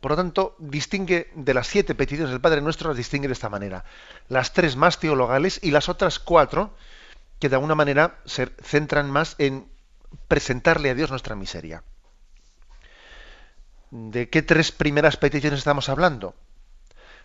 [0.00, 3.48] Por lo tanto, distingue de las siete peticiones del Padre Nuestro, las distingue de esta
[3.48, 3.84] manera.
[4.26, 6.74] Las tres más teologales y las otras cuatro
[7.42, 9.66] que de alguna manera se centran más en
[10.28, 11.82] presentarle a Dios nuestra miseria.
[13.90, 16.36] ¿De qué tres primeras peticiones estamos hablando?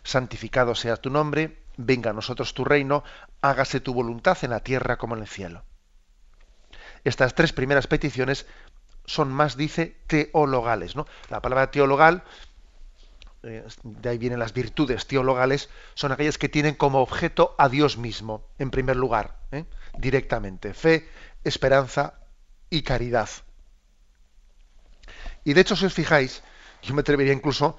[0.01, 3.03] Santificado sea tu nombre, venga a nosotros tu reino,
[3.41, 5.63] hágase tu voluntad en la tierra como en el cielo.
[7.03, 8.47] Estas tres primeras peticiones
[9.06, 10.95] son más, dice, teologales.
[10.95, 11.06] ¿no?
[11.30, 12.23] La palabra teologal,
[13.48, 18.48] de ahí vienen las virtudes teologales, son aquellas que tienen como objeto a Dios mismo,
[18.60, 19.38] en primer lugar.
[19.52, 19.66] ¿eh?
[19.98, 20.74] directamente.
[20.74, 21.10] Fe,
[21.44, 22.20] esperanza
[22.70, 23.30] y caridad.
[25.44, 26.44] Y de hecho, si os fijáis,
[26.82, 27.78] yo me atrevería incluso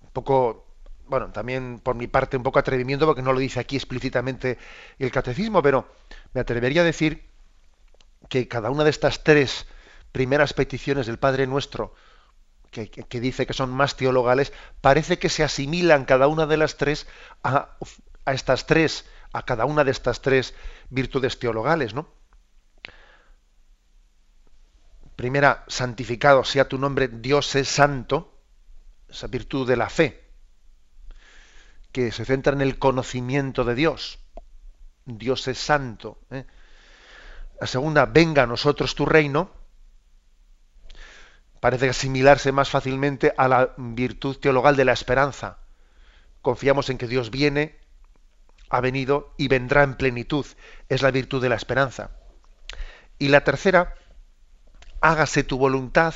[0.00, 0.66] un poco,
[1.06, 4.58] bueno, también por mi parte un poco atrevimiento, porque no lo dice aquí explícitamente
[4.98, 5.88] el catecismo, pero
[6.32, 7.28] me atrevería a decir
[8.28, 9.66] que cada una de estas tres
[10.12, 11.94] primeras peticiones del Padre Nuestro,
[12.70, 17.06] que, dice que son más teologales, parece que se asimilan cada una de las tres
[17.42, 17.76] a,
[18.24, 20.54] a estas tres a cada una de estas tres
[20.88, 22.08] virtudes teologales, ¿no?
[25.14, 28.40] Primera, santificado sea tu nombre, Dios es santo,
[29.08, 30.24] esa virtud de la fe,
[31.92, 34.18] que se centra en el conocimiento de Dios.
[35.04, 36.18] Dios es santo.
[36.30, 36.46] ¿eh?
[37.60, 39.50] La segunda, venga a nosotros tu reino,
[41.60, 45.58] parece asimilarse más fácilmente a la virtud teologal de la esperanza.
[46.42, 47.78] Confiamos en que Dios viene,
[48.70, 50.46] ha venido y vendrá en plenitud.
[50.88, 52.10] Es la virtud de la esperanza.
[53.18, 53.94] Y la tercera,
[55.02, 56.14] hágase tu voluntad,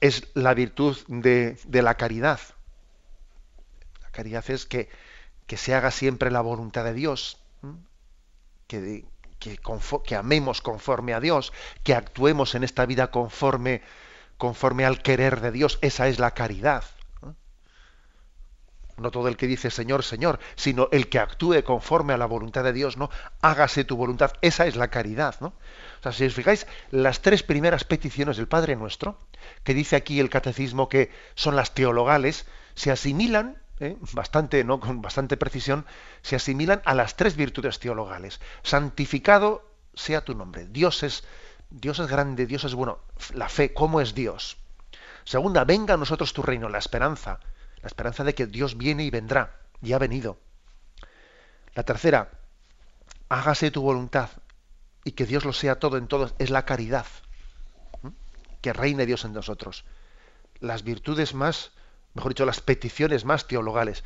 [0.00, 2.40] es la virtud de, la caridad.
[4.02, 4.88] La caridad es que,
[5.46, 7.40] que, se haga siempre la voluntad de Dios,
[8.66, 9.04] que,
[9.38, 13.82] que, amemos conforme a Dios, que actuemos en esta vida conforme,
[14.36, 15.78] conforme al querer de Dios.
[15.82, 16.84] Esa es la caridad.
[18.96, 19.10] ¿no?
[19.12, 22.72] todo el que dice Señor, Señor, sino el que actúe conforme a la voluntad de
[22.72, 23.10] Dios, ¿no?
[23.40, 24.32] Hágase tu voluntad.
[24.40, 25.48] Esa es la caridad, ¿no?
[26.00, 29.18] O sea, si os fijáis, las tres primeras peticiones del Padre Nuestro,
[29.62, 33.96] que dice aquí el catecismo que son las teologales, se asimilan ¿eh?
[34.12, 34.80] bastante, ¿no?
[34.80, 35.86] con bastante precisión,
[36.22, 38.40] se asimilan a las tres virtudes teologales.
[38.62, 40.66] Santificado sea tu nombre.
[40.68, 41.24] Dios es,
[41.70, 43.00] Dios es grande, Dios es bueno.
[43.34, 44.58] La fe, ¿cómo es Dios?
[45.24, 47.40] Segunda, venga a nosotros tu reino, la esperanza.
[47.82, 50.38] La esperanza de que Dios viene y vendrá, y ha venido.
[51.74, 52.30] La tercera,
[53.28, 54.30] hágase tu voluntad
[55.04, 57.06] y que Dios lo sea todo en todos, es la caridad.
[58.60, 59.84] Que reine Dios en nosotros.
[60.60, 61.72] Las virtudes más
[62.14, 64.04] mejor dicho, las peticiones más teologales,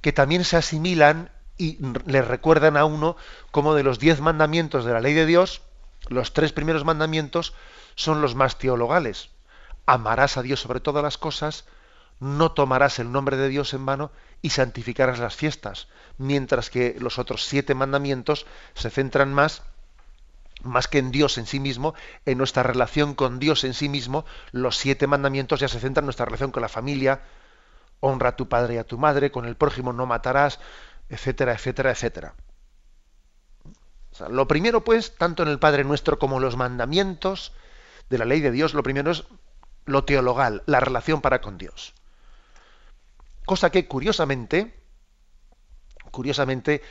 [0.00, 3.16] que también se asimilan y le recuerdan a uno
[3.50, 5.62] como de los diez mandamientos de la ley de Dios,
[6.08, 7.54] los tres primeros mandamientos
[7.94, 9.30] son los más teologales.
[9.86, 11.64] Amarás a Dios sobre todas las cosas,
[12.20, 14.10] no tomarás el nombre de Dios en vano
[14.42, 15.88] y santificarás las fiestas,
[16.18, 19.62] mientras que los otros siete mandamientos se centran más
[20.62, 24.24] más que en Dios en sí mismo, en nuestra relación con Dios en sí mismo,
[24.50, 27.20] los siete mandamientos ya se centran en nuestra relación con la familia,
[28.00, 30.60] honra a tu padre y a tu madre, con el prójimo no matarás,
[31.08, 32.34] etcétera, etcétera, etcétera.
[34.28, 37.52] lo primero, pues, tanto en el Padre Nuestro como en los mandamientos
[38.10, 39.24] de la ley de Dios, lo primero es
[39.86, 41.94] lo teologal, la relación para con Dios.
[43.44, 44.74] Cosa que, curiosamente,
[46.10, 46.82] curiosamente,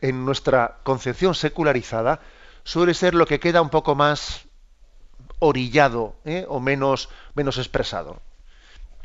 [0.00, 2.20] en nuestra concepción secularizada,
[2.64, 4.46] suele ser lo que queda un poco más
[5.38, 6.44] orillado ¿eh?
[6.48, 8.20] o menos, menos expresado.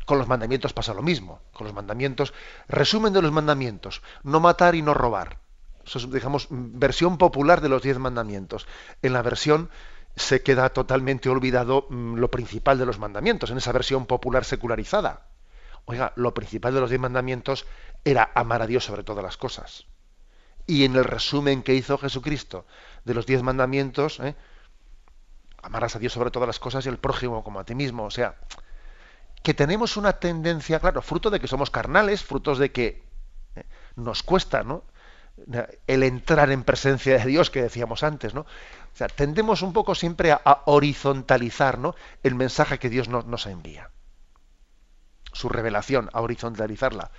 [0.04, 1.40] Con los mandamientos pasa lo mismo.
[1.52, 2.34] Con los mandamientos,
[2.68, 5.38] resumen de los mandamientos, no matar y no robar.
[5.84, 8.66] Eso es, digamos, versión popular de los diez mandamientos.
[9.02, 9.70] En la versión
[10.16, 15.26] se queda totalmente olvidado mm, lo principal de los mandamientos, en esa versión popular secularizada.
[15.86, 17.66] Oiga, lo principal de los diez mandamientos
[18.04, 19.86] era amar a Dios sobre todas las cosas.
[20.66, 22.64] Y en el resumen que hizo Jesucristo
[23.04, 24.34] de los diez mandamientos, ¿eh?
[25.62, 28.04] amarás a Dios sobre todas las cosas y el prójimo como a ti mismo.
[28.04, 28.36] O sea,
[29.44, 33.04] que tenemos una tendencia, claro, fruto de que somos carnales, frutos de que
[33.54, 34.84] eh, nos cuesta, ¿no?
[35.86, 38.40] El entrar en presencia de Dios que decíamos antes, ¿no?
[38.40, 41.94] O sea, tendemos un poco siempre a, horizontalizar, ¿no?
[42.22, 43.90] El mensaje que Dios nos envía.
[45.34, 47.10] Su revelación, a horizontalizarla.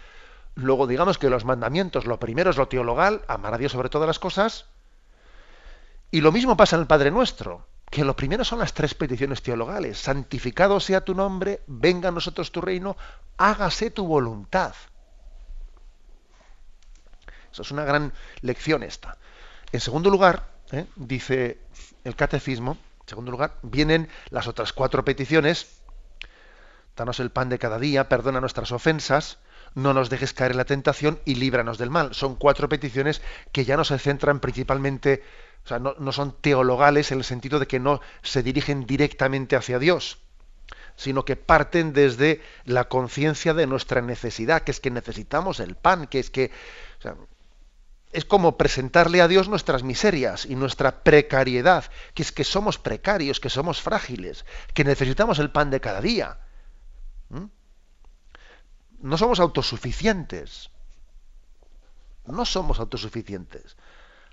[0.56, 4.08] Luego, digamos que los mandamientos, lo primero es lo teologal, amar a Dios sobre todas
[4.08, 4.66] las cosas.
[6.10, 9.41] Y lo mismo pasa en el Padre Nuestro que lo primero son las tres peticiones
[9.41, 9.98] teologales.
[10.00, 12.98] Santificado sea tu nombre, venga a nosotros tu reino,
[13.38, 14.74] hágase tu voluntad.
[17.52, 19.17] Eso es una gran lección esta.
[19.71, 20.86] En segundo lugar, ¿eh?
[20.95, 21.60] dice
[22.04, 25.79] el catecismo, en segundo lugar, vienen las otras cuatro peticiones.
[26.96, 29.38] Danos el pan de cada día, perdona nuestras ofensas,
[29.73, 32.13] no nos dejes caer en la tentación y líbranos del mal.
[32.13, 33.21] Son cuatro peticiones
[33.52, 35.23] que ya no se centran principalmente
[35.66, 39.80] o sea, no, son teologales en el sentido de que no se dirigen directamente hacia
[39.80, 40.20] Dios,
[40.96, 46.06] sino que parten desde la conciencia de nuestra necesidad, que es que necesitamos el pan,
[46.06, 46.52] que es que
[48.12, 53.40] es como presentarle a Dios nuestras miserias y nuestra precariedad, que es que somos precarios,
[53.40, 54.46] que somos frágiles,
[54.76, 56.38] que necesitamos el pan de cada día.
[57.30, 57.46] ¿Mm?
[59.00, 60.70] No somos autosuficientes.
[62.28, 63.76] No somos autosuficientes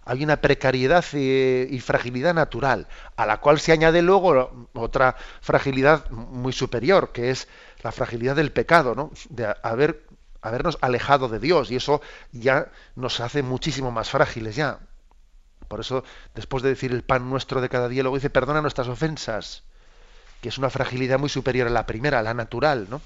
[0.04, 6.52] hay una precariedad y, fragilidad natural, a la cual se añade luego otra fragilidad muy
[6.52, 7.48] superior, que es
[7.82, 9.12] la fragilidad del pecado, ¿no?
[9.30, 10.04] de haber,
[10.40, 12.00] habernos alejado de Dios, y eso
[12.32, 14.80] ya nos hace muchísimo más frágiles ya.
[15.68, 18.88] Por eso, después de decir el pan nuestro de cada día, luego dice, perdona nuestras
[18.88, 19.62] ofensas,
[20.40, 23.00] que es una fragilidad muy superior a la primera, a la natural, ¿no?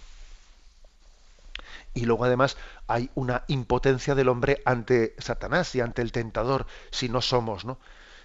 [1.97, 7.09] Y luego además hay una impotencia del hombre ante Satanás y ante el tentador si
[7.09, 7.79] no somos, ¿no?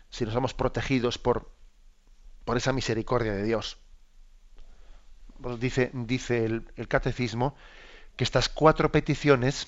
[0.09, 1.49] Si no somos protegidos por,
[2.43, 3.78] por esa misericordia de Dios.
[5.41, 7.55] Pues dice, dice el, el catecismo
[8.17, 9.67] que estas cuatro peticiones,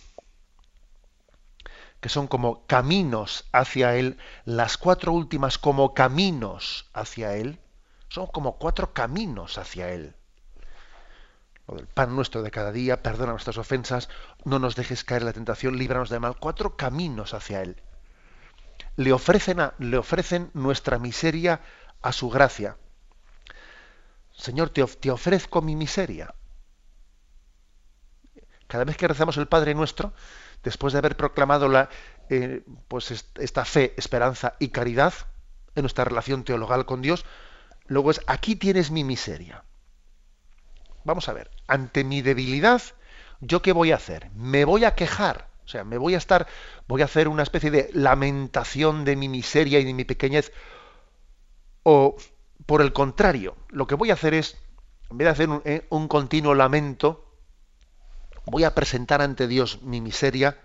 [2.01, 7.57] que son como caminos hacia Él, las cuatro últimas como caminos hacia Él,
[8.09, 10.13] son como cuatro caminos hacia Él
[11.73, 14.09] lo del pan nuestro de cada día, perdona nuestras ofensas,
[14.45, 16.37] no nos dejes caer en la tentación, líbranos del mal.
[16.39, 17.81] Cuatro caminos hacia Él.
[18.95, 21.61] Le ofrecen, le ofrecen nuestra miseria
[22.01, 22.77] a su gracia.
[24.31, 26.33] Señor, te, te, ofrezco mi miseria.
[28.67, 30.13] Cada vez que rezamos el Padre Nuestro,
[30.63, 31.89] después de haber proclamado la,
[32.29, 35.13] eh, pues esta fe, esperanza y caridad
[35.75, 37.25] en nuestra relación teologal con Dios,
[37.87, 39.63] luego es, aquí tienes mi miseria.
[41.03, 42.81] Vamos a ver, ante mi debilidad,
[43.41, 44.29] ¿yo qué voy a hacer?
[44.35, 45.49] Me voy a quejar.
[45.65, 46.47] O sea, me voy a estar,
[46.87, 50.51] voy a hacer una especie de lamentación de mi miseria y de mi pequeñez.
[51.83, 52.15] O,
[52.65, 54.57] por el contrario, lo que voy a hacer es,
[55.09, 57.25] en vez de hacer un, eh, continuo lamento,
[58.45, 60.59] voy a presentar ante Dios mi miseria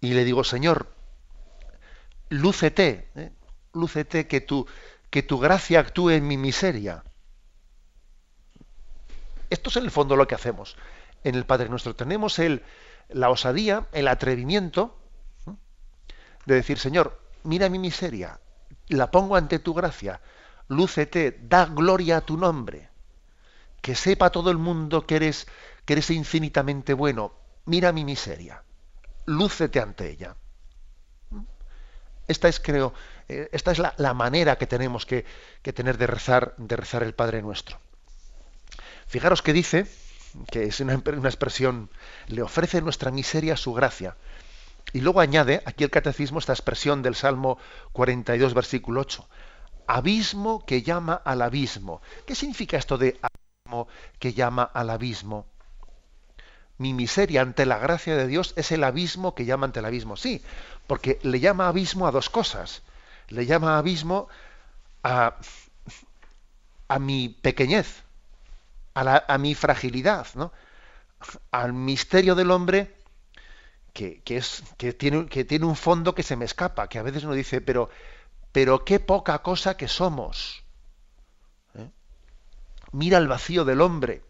[0.00, 0.88] y le digo, Señor,
[2.28, 3.32] lúcete, ¿eh?
[3.72, 4.66] lúcete que tu,
[5.10, 7.04] que tu gracia actúe en mi miseria.
[9.50, 10.76] Esto es en el fondo lo que hacemos
[11.22, 11.96] en el Padre Nuestro.
[11.96, 12.62] Tenemos el,
[13.08, 14.96] la osadía, el atrevimiento
[16.46, 18.40] de decir, Señor, mira mi miseria,
[18.88, 20.20] la pongo ante tu gracia,
[20.68, 22.90] lúcete, da gloria a tu nombre,
[23.80, 25.46] que sepa todo el mundo que eres,
[25.84, 27.32] que eres infinitamente bueno,
[27.64, 28.62] mira mi miseria,
[29.26, 30.36] lúcete ante ella.
[32.26, 32.94] Esta es, creo,
[33.28, 35.26] eh, esta es la, manera que tenemos que,
[35.62, 37.78] que tener de rezar, de rezar el Padre Nuestro.
[39.06, 39.86] Fijaros que dice,
[40.50, 41.90] que es una, expresión,
[42.26, 44.16] le ofrece nuestra miseria su gracia.
[44.92, 47.58] Y luego añade aquí el catecismo esta expresión del Salmo
[47.92, 49.28] 42, versículo 8.
[49.86, 52.00] Abismo que llama al abismo.
[52.26, 53.88] ¿Qué significa esto de abismo
[54.18, 55.46] que llama al abismo?
[56.76, 60.16] Mi miseria ante la gracia de Dios es el abismo que llama ante el abismo.
[60.16, 60.42] Sí,
[60.86, 62.82] porque le llama abismo a dos cosas.
[63.28, 64.28] Le llama abismo
[65.02, 65.36] a,
[66.88, 68.03] a mi pequeñez,
[68.94, 70.52] a, mi fragilidad, ¿no?
[71.50, 72.94] al misterio del hombre
[73.92, 77.24] que, es, que, tiene, que tiene un fondo que se me escapa, que a veces
[77.24, 77.90] uno dice, pero,
[78.52, 80.64] pero qué poca cosa que somos.
[81.74, 81.88] ¿eh?
[82.92, 84.22] Mira el vacío del hombre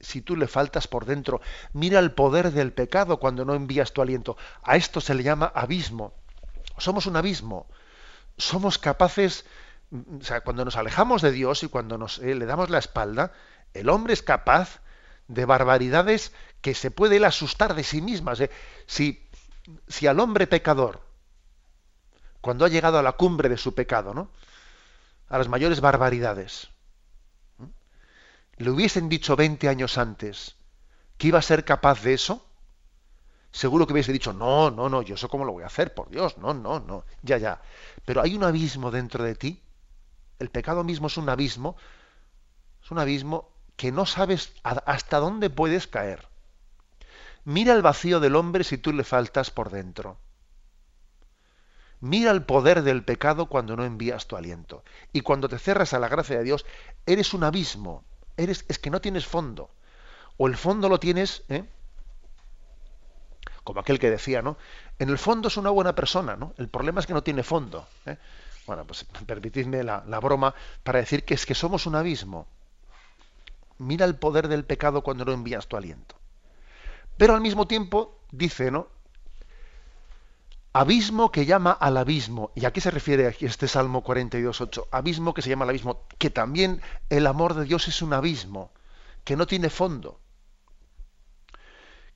[0.00, 1.40] si tú le faltas por dentro.
[1.72, 4.36] Mira el poder del pecado cuando no envías tu aliento.
[4.62, 6.14] A esto se le llama abismo.
[6.76, 7.66] Somos un abismo.
[8.36, 9.44] Somos capaces,
[9.90, 13.32] o sea, cuando nos alejamos de Dios y cuando nos, eh, le damos la espalda,
[13.74, 14.80] el hombre es capaz
[15.28, 18.42] de barbaridades que se puede él asustar de sí mismas.
[18.86, 19.28] Si,
[19.86, 21.02] si al hombre pecador,
[22.40, 24.30] cuando ha llegado a la cumbre de su pecado, ¿no?
[25.28, 26.68] a las mayores barbaridades,
[28.56, 30.56] le hubiesen dicho 20 años antes
[31.16, 32.44] que iba a ser capaz de eso,
[33.52, 36.10] seguro que hubiese dicho, no, no, no, yo eso cómo lo voy a hacer, por
[36.10, 37.60] Dios, no, no, no, ya, ya.
[38.04, 39.62] Pero hay un abismo dentro de ti,
[40.38, 41.76] el pecado mismo es un abismo,
[42.82, 46.26] es un abismo que no sabes hasta dónde puedes caer.
[47.44, 50.18] Mira el vacío del hombre si tú le faltas por dentro.
[52.00, 54.82] Mira el poder del pecado cuando no envías tu aliento.
[55.12, 56.66] Y cuando te cerras a la gracia de Dios,
[57.06, 58.04] eres un abismo.
[58.36, 59.70] Eres, es que no tienes fondo.
[60.38, 61.64] O el fondo lo tienes, ¿eh?
[63.62, 64.58] como aquel que decía, ¿no?
[64.98, 66.52] En el fondo es una buena persona, ¿no?
[66.58, 67.86] El problema es que no tiene fondo.
[68.06, 68.16] ¿eh?
[68.66, 70.52] Bueno, pues permitidme la, la broma
[70.82, 72.48] para decir que es que somos un abismo
[73.78, 76.16] mira el poder del pecado cuando no envías tu aliento.
[77.16, 78.88] Pero al mismo tiempo dice, ¿no?
[80.72, 82.52] Abismo que llama al abismo.
[82.54, 84.86] ¿Y a qué se refiere aquí este Salmo 42.8?
[84.92, 86.06] Abismo que se llama al abismo.
[86.18, 88.70] Que también el amor de Dios es un abismo,
[89.24, 90.20] que no tiene fondo.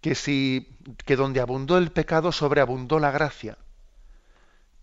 [0.00, 3.58] Que si, que donde abundó el pecado, sobreabundó la gracia.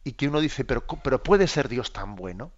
[0.04, 2.52] Y que uno dice, pero, pero ¿puede ser Dios tan bueno?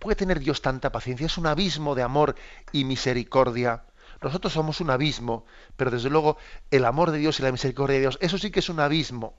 [0.00, 1.26] ¿Puede tener Dios tanta paciencia?
[1.26, 2.34] Es un abismo de amor
[2.72, 3.84] y misericordia.
[4.22, 5.44] Nosotros somos un abismo,
[5.76, 6.38] pero desde luego
[6.70, 9.36] el amor de Dios y la misericordia de Dios, eso sí que es un abismo.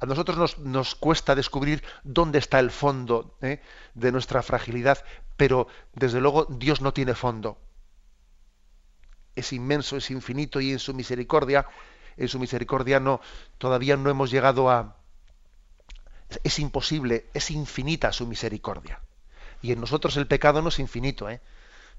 [0.00, 3.60] A nosotros nos, nos cuesta descubrir dónde está el fondo ¿eh?
[3.92, 5.04] de nuestra fragilidad,
[5.36, 7.58] pero desde luego Dios no tiene fondo.
[9.36, 11.66] Es inmenso, es infinito y en su misericordia,
[12.16, 13.20] en su misericordia no,
[13.58, 15.03] todavía no hemos llegado a,
[16.42, 19.00] es imposible, es infinita su misericordia.
[19.62, 21.40] Y en nosotros el pecado no es infinito, ¿eh?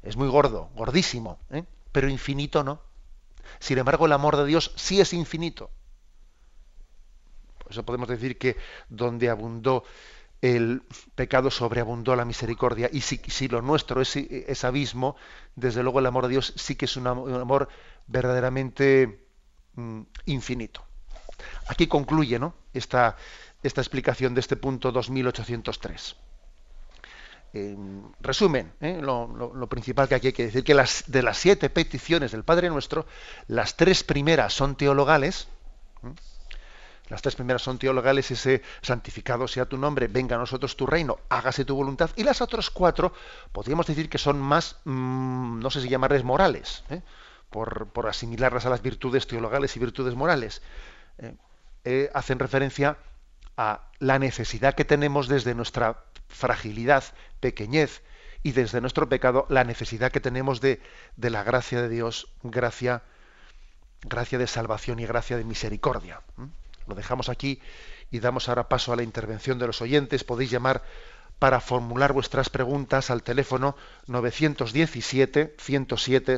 [0.03, 1.63] es muy gordo, gordísimo, ¿eh?
[1.91, 2.81] pero infinito no.
[3.59, 5.69] Sin embargo, el amor de Dios sí es infinito.
[7.59, 8.57] Por eso podemos decir que
[8.89, 9.83] donde abundó
[10.41, 10.83] el
[11.15, 12.89] pecado sobreabundó la misericordia.
[12.91, 15.15] Y si, lo nuestro es, abismo,
[15.55, 17.69] desde luego el amor de Dios sí que es un amor,
[18.07, 19.25] verdaderamente
[19.73, 20.83] mm, infinito.
[21.67, 22.53] Aquí concluye ¿no?
[22.73, 23.17] esta,
[23.67, 26.15] esta explicación de este punto 2803.
[27.53, 28.99] En resumen, ¿eh?
[29.01, 32.69] lo, principal que aquí hay que decir, que las, de las siete peticiones del Padre
[32.69, 33.05] Nuestro,
[33.47, 35.47] las tres primeras son teologales,
[37.07, 41.19] las tres primeras son teologales, ese santificado sea tu nombre, venga a nosotros tu reino,
[41.29, 42.09] hágase tu voluntad.
[42.15, 43.13] Y las otras cuatro,
[43.51, 47.01] podríamos decir que son más, mm, no sé si llamarles morales, ¿eh?
[47.49, 50.61] por, asimilarlas a las virtudes teologales y virtudes morales.
[51.19, 51.35] ¿eh?
[51.85, 52.97] Eh, hacen referencia
[53.57, 57.03] a la necesidad que tenemos desde nuestra fragilidad,
[57.39, 58.01] pequeñez
[58.43, 60.79] y desde nuestro pecado, la necesidad que tenemos de,
[61.17, 63.03] la gracia de Dios, gracia,
[64.01, 66.21] gracia de salvación y gracia de misericordia.
[66.87, 67.59] Lo dejamos aquí
[68.11, 70.23] y damos ahora paso a la intervención de los oyentes.
[70.23, 70.83] Podéis llamar
[71.39, 73.75] para formular vuestras preguntas al teléfono
[74.07, 76.37] 917 107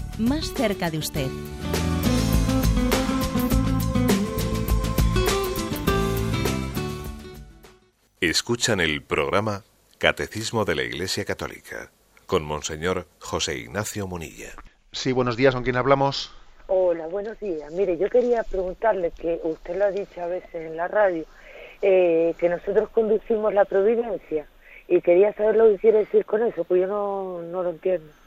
[0.21, 1.27] más cerca de usted.
[8.19, 9.63] Escuchan el programa
[9.97, 11.91] Catecismo de la Iglesia Católica
[12.27, 14.51] con Monseñor José Ignacio Munilla.
[14.91, 16.31] Sí, buenos días, ¿con quién hablamos?
[16.67, 17.71] Hola, buenos días.
[17.71, 21.25] Mire, yo quería preguntarle, que usted lo ha dicho a veces en la radio,
[21.81, 24.45] eh, que nosotros conducimos la providencia
[24.87, 28.20] y quería saber lo que quiere decir con eso, pues yo no, no lo entiendo.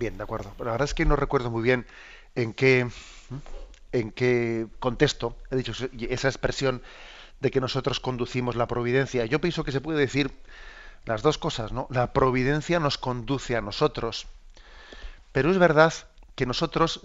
[0.00, 0.54] Bien, de acuerdo.
[0.60, 1.86] La verdad es que no recuerdo muy bien
[2.34, 2.88] en qué,
[3.92, 5.74] en qué contexto he dicho
[6.08, 6.80] esa expresión
[7.40, 9.26] de que nosotros conducimos la providencia.
[9.26, 10.32] Yo pienso que se puede decir
[11.04, 11.86] las dos cosas, ¿no?
[11.90, 14.26] La providencia nos conduce a nosotros.
[15.32, 15.92] Pero es verdad
[16.34, 17.02] que nosotros,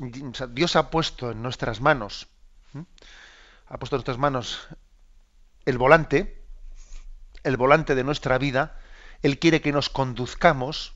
[0.51, 2.29] Dios ha puesto en nuestras manos,
[3.67, 4.69] ha puesto en nuestras manos
[5.65, 6.41] el volante,
[7.43, 8.79] el volante de nuestra vida,
[9.21, 10.94] Él quiere que nos conduzcamos,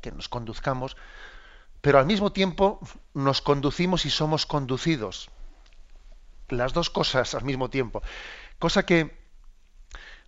[0.00, 0.96] que nos conduzcamos,
[1.80, 2.80] pero al mismo tiempo
[3.14, 5.30] nos conducimos y somos conducidos
[6.48, 8.02] las dos cosas al mismo tiempo.
[8.58, 9.22] Cosa que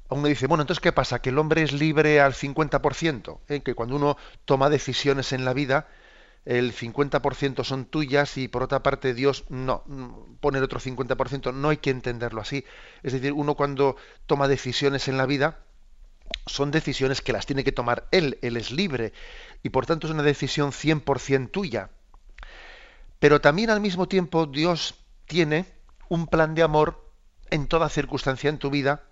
[0.08, 1.20] uno dice, bueno, entonces ¿qué pasa?
[1.20, 3.60] Que el hombre es libre al 50%, ¿eh?
[3.60, 5.88] que cuando uno toma decisiones en la vida,
[6.44, 9.82] el 50% son tuyas y por otra parte Dios no
[10.40, 12.64] pone el otro 50%, no hay que entenderlo así.
[13.02, 15.60] Es decir, uno cuando toma decisiones en la vida,
[16.46, 19.12] son decisiones que las tiene que tomar él, él es libre
[19.62, 21.90] y por tanto es una decisión 100% tuya.
[23.18, 24.94] Pero también al mismo tiempo Dios
[25.26, 25.66] tiene
[26.08, 27.10] un plan de amor
[27.50, 29.04] en toda circunstancia en tu vida,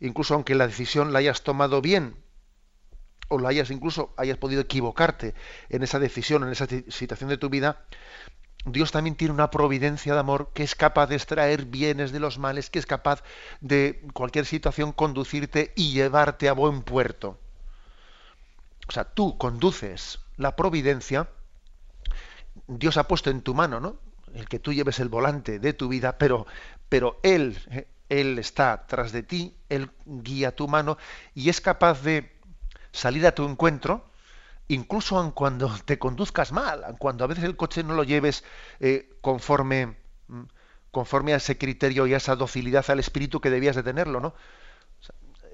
[0.00, 2.16] incluso aunque la decisión la hayas tomado bien
[3.28, 5.34] o la hayas incluso hayas podido equivocarte
[5.70, 7.86] en esa decisión, en esa situación de tu vida,
[8.64, 12.38] Dios también tiene una providencia de amor que es capaz de extraer bienes de los
[12.38, 13.22] males, que es capaz
[13.60, 17.38] de cualquier situación conducirte y llevarte a buen puerto.
[18.88, 21.28] O sea, tú conduces la providencia,
[22.66, 23.98] Dios ha puesto en tu mano, ¿no?
[24.34, 26.46] el que tú lleves el volante de tu vida, pero,
[26.88, 30.98] pero Él, eh, Él está tras de ti, Él guía tu mano
[31.34, 32.32] y es capaz de
[32.92, 34.04] salir a tu encuentro,
[34.74, 38.44] incluso aun cuando te conduzcas mal, cuando a veces el coche no lo lleves
[38.80, 39.96] eh, conforme,
[40.28, 40.42] mm,
[40.90, 44.34] conforme a ese criterio y a esa docilidad al espíritu que debías de tenerlo, ¿no?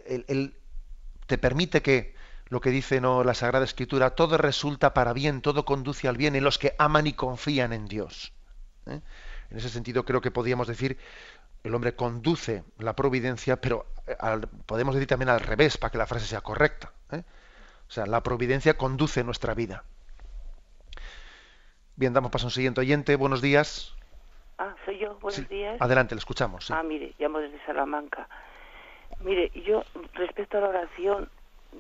[0.07, 0.57] él,
[1.27, 2.15] te permite que,
[2.49, 3.25] lo que dice ¿no?
[3.25, 7.07] la Sagrada Escritura, todo resulta para bien, todo conduce al bien en los que aman
[7.07, 8.33] y confían en Dios.
[8.87, 9.01] ¿eh?
[9.51, 10.99] En ese sentido creo que podríamos decir
[11.63, 14.17] el hombre conduce la providencia, pero eh,
[14.65, 16.93] podemos decir también al revés para que la frase sea correcta.
[17.89, 19.85] O sea, la providencia conduce nuestra vida.
[21.97, 23.17] Bien, damos paso a un siguiente oyente.
[23.17, 23.95] Buenos días.
[24.59, 25.15] Ah, soy yo.
[25.21, 25.81] Buenos días.
[25.81, 26.71] Adelante, le escuchamos.
[26.71, 28.29] Ah, mire, llamo desde Salamanca.
[29.21, 29.83] Mire, yo
[30.15, 31.31] respecto a la oración,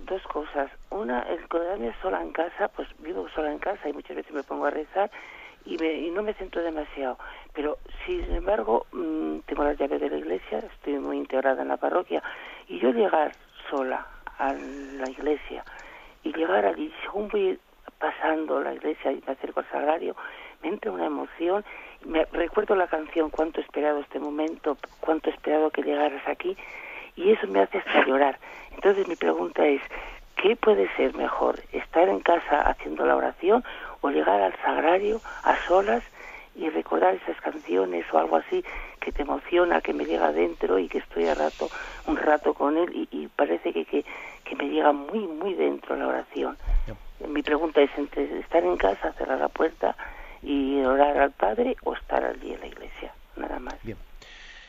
[0.06, 0.70] dos cosas.
[0.90, 4.42] Una, el quedarme sola en casa, pues vivo sola en casa y muchas veces me
[4.42, 5.10] pongo a rezar
[5.66, 7.18] y, y no me siento demasiado.
[7.52, 11.76] Pero, sin embargo, mm, tengo las llaves de la iglesia, estoy muy integrada en la
[11.76, 12.22] parroquia
[12.66, 13.32] y yo llegar
[13.70, 14.06] sola
[14.38, 15.64] a la iglesia
[16.22, 17.58] y llegar allí, según voy
[17.98, 20.16] pasando la iglesia y me acerco al sagrario,
[20.62, 21.64] me entra una emoción.
[22.04, 26.56] Me recuerdo la canción Cuánto esperado este momento, cuánto esperado que llegaras aquí
[27.16, 28.38] y eso me hace hasta llorar.
[28.72, 29.82] Entonces mi pregunta es,
[30.36, 31.60] ¿qué puede ser mejor?
[31.72, 33.64] ¿Estar en casa haciendo la oración
[34.00, 36.04] o llegar al sagrario a solas
[36.54, 38.64] y recordar esas canciones o algo así
[39.00, 41.68] que te emociona, que me llega dentro y que estoy a rato,
[42.06, 44.04] un rato con él y, parece que, que,
[44.56, 46.56] me llega muy, muy dentro la oración.
[47.26, 49.96] Mi pregunta es entre estar en casa, cerrar la puerta
[50.42, 53.74] y orar al Padre o estar allí en la iglesia, nada más.
[53.82, 53.98] Bien.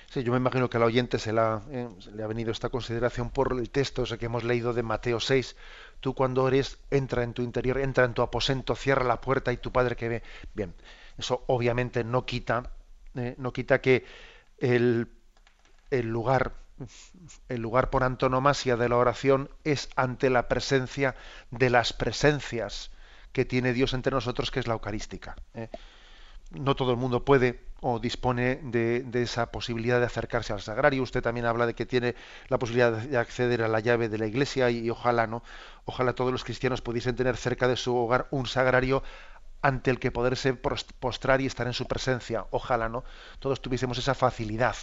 [0.09, 3.29] Sí, yo me imagino que al oyente se, la, eh, le ha venido esta consideración
[3.29, 5.55] por el texto ese que hemos leído de Mateo 6.
[5.99, 9.57] Tú cuando eres, entra en tu interior, entra en tu aposento, cierra la puerta y
[9.57, 10.23] tu Padre que ve.
[10.55, 10.73] Bien,
[11.19, 12.71] eso obviamente no quita,
[13.13, 14.03] eh, no quita que
[14.57, 15.09] el,
[15.91, 16.53] el lugar
[17.49, 21.15] el lugar por antonomasia de la oración es ante la presencia
[21.51, 22.91] de las presencias
[23.31, 25.35] que tiene Dios entre nosotros, que es la Eucarística.
[25.53, 25.69] ¿eh?
[26.51, 31.03] No todo el mundo puede o dispone de, esa posibilidad de acercarse al sagrario.
[31.03, 32.15] Usted también habla de que tiene
[32.47, 35.43] la posibilidad de acceder a la llave de la iglesia y, ojalá no,
[35.85, 39.03] ojalá todos los cristianos pudiesen tener cerca de su hogar un sagrario
[39.61, 42.47] ante el que poderse postrar y estar en su presencia.
[42.49, 43.03] Ojalá no,
[43.39, 44.75] todos tuviésemos esa facilidad.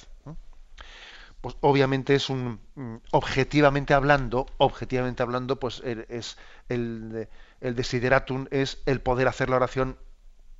[1.41, 6.37] Pues obviamente es un mm, objetivamente hablando, objetivamente hablando, pues es
[6.69, 7.29] el,
[7.61, 9.99] el desideratum es el poder hacer la oración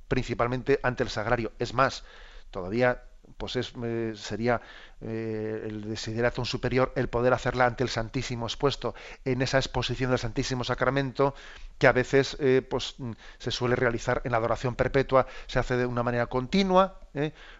[0.07, 1.51] principalmente ante el sagrario.
[1.59, 2.03] Es más,
[2.51, 3.03] todavía
[3.37, 4.61] pues es, eh, sería
[5.01, 10.19] eh, el desideratum superior el poder hacerla ante el Santísimo expuesto en esa exposición del
[10.19, 11.35] Santísimo Sacramento
[11.77, 12.95] que a veces eh, pues
[13.37, 16.99] se suele realizar en adoración perpetua se hace de una manera continua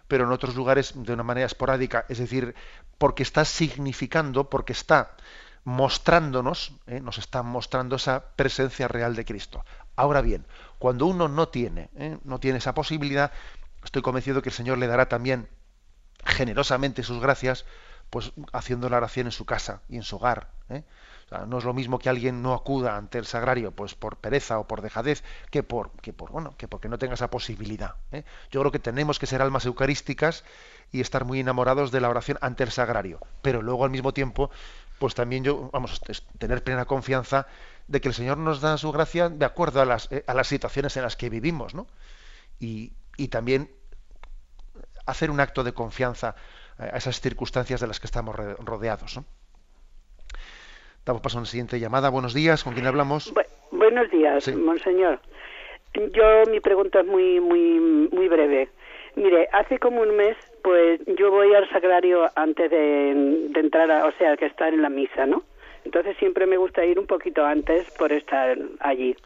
[0.06, 2.06] pero en otros lugares de una manera esporádica.
[2.08, 2.54] Es decir
[2.96, 5.16] porque está significando porque está
[5.64, 9.64] mostrándonos nos está mostrando esa presencia real de Cristo.
[9.96, 10.46] Ahora bien
[10.78, 11.90] cuando uno no tiene
[12.22, 13.32] no tiene esa posibilidad
[13.82, 15.48] estoy convencido que el Señor le dará también
[16.28, 17.64] generosamente sus gracias,
[18.10, 20.50] pues haciendo la oración en su casa y en su hogar.
[20.68, 20.84] ¿eh?
[21.46, 24.66] no es lo mismo que alguien no acuda ante el sagrario, pues por pereza o
[24.66, 27.96] por dejadez, que por, que por bueno, que porque no tenga esa posibilidad.
[28.12, 28.24] ¿eh?
[28.50, 30.44] Yo creo que tenemos que ser almas eucarísticas
[30.90, 34.50] y estar muy enamorados de la oración ante el sagrario, pero luego al mismo tiempo,
[34.98, 36.00] pues también yo, vamos,
[36.38, 37.46] tener plena confianza
[37.88, 40.46] de que el Señor nos da su gracia de acuerdo a las, eh, a las
[40.46, 41.86] situaciones en las que vivimos, ¿no?
[42.58, 43.70] Y, y también
[45.10, 46.36] hacer un acto de confianza
[46.78, 49.20] a esas circunstancias de las que estamos rodeados.
[51.04, 52.10] Damos paso a una siguiente llamada.
[52.10, 53.32] Buenos días, ¿con quién hablamos?
[53.70, 55.20] buenos días, monseñor.
[55.94, 58.68] Yo mi pregunta es muy muy muy breve.
[59.16, 64.06] Mire, hace como un mes, pues yo voy al sagrario antes de, de entrar, a,
[64.06, 65.42] o sea, que estar en la misa, ¿no?
[65.84, 69.16] Entonces siempre me gusta ir un poquito antes por estar allí.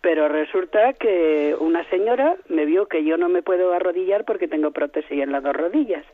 [0.00, 4.70] Pero resulta que una señora me vio que yo no me puedo arrodillar porque tengo
[4.70, 6.04] prótesis en las dos rodillas.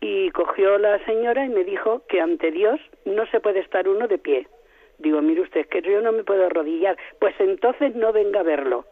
[0.00, 4.08] Y cogió la señora y me dijo que ante Dios no se puede estar uno
[4.08, 4.46] de pie.
[4.98, 6.96] Digo, mire usted, que yo no me puedo arrodillar.
[7.18, 8.84] Pues entonces no venga a verlo.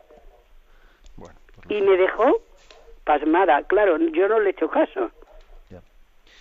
[1.69, 2.41] y me dejó
[3.05, 3.63] pasmada.
[3.67, 5.11] Claro, yo no le he hecho caso.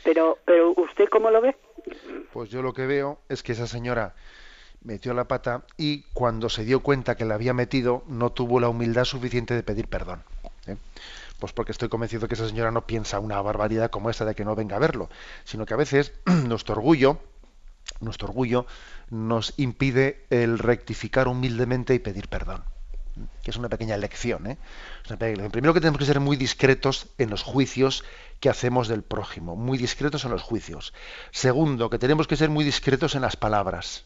[0.03, 1.55] Pero, pero ¿usted cómo lo ve?
[2.33, 4.13] Pues yo lo que veo es que esa señora
[4.83, 8.69] metió la pata y cuando se dio cuenta que la había metido no tuvo la
[8.69, 10.23] humildad suficiente de pedir perdón.
[10.67, 10.77] ¿eh?
[11.39, 14.45] Pues porque estoy convencido que esa señora no piensa una barbaridad como esa de que
[14.45, 15.09] no venga a verlo,
[15.43, 17.19] sino que a veces nuestro orgullo,
[17.99, 18.65] nuestro orgullo
[19.09, 22.63] nos impide el rectificar humildemente y pedir perdón.
[23.43, 24.47] Que es una pequeña lección.
[24.47, 24.57] ¿eh?
[25.51, 28.03] Primero que tenemos que ser muy discretos en los juicios
[28.39, 30.93] que hacemos del prójimo, muy discretos en los juicios.
[31.29, 34.05] Segundo, que tenemos que ser muy discretos en las palabras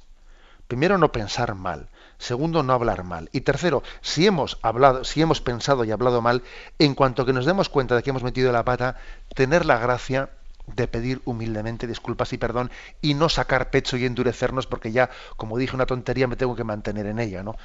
[0.67, 5.41] primero no pensar mal, segundo no hablar mal y tercero, si hemos hablado, si hemos
[5.41, 6.43] pensado y hablado mal,
[6.79, 8.97] en cuanto que nos demos cuenta de que hemos metido la pata,
[9.35, 10.29] tener la gracia
[10.67, 15.57] de pedir humildemente disculpas y perdón y no sacar pecho y endurecernos porque ya, como
[15.57, 17.55] dije una tontería, me tengo que mantener en ella, ¿no?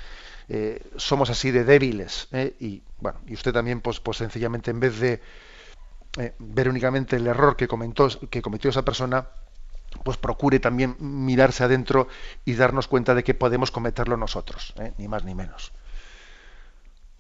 [0.49, 2.57] Eh, somos así de débiles ¿eh?
[2.59, 5.21] y bueno y usted también pues, pues sencillamente en vez de
[6.19, 9.29] eh, ver únicamente el error que, comentó, que cometió esa persona,
[10.03, 12.09] pues procure también mirarse adentro
[12.45, 14.93] y darnos cuenta de que podemos cometerlo nosotros, ¿eh?
[14.99, 15.73] ni más ni menos.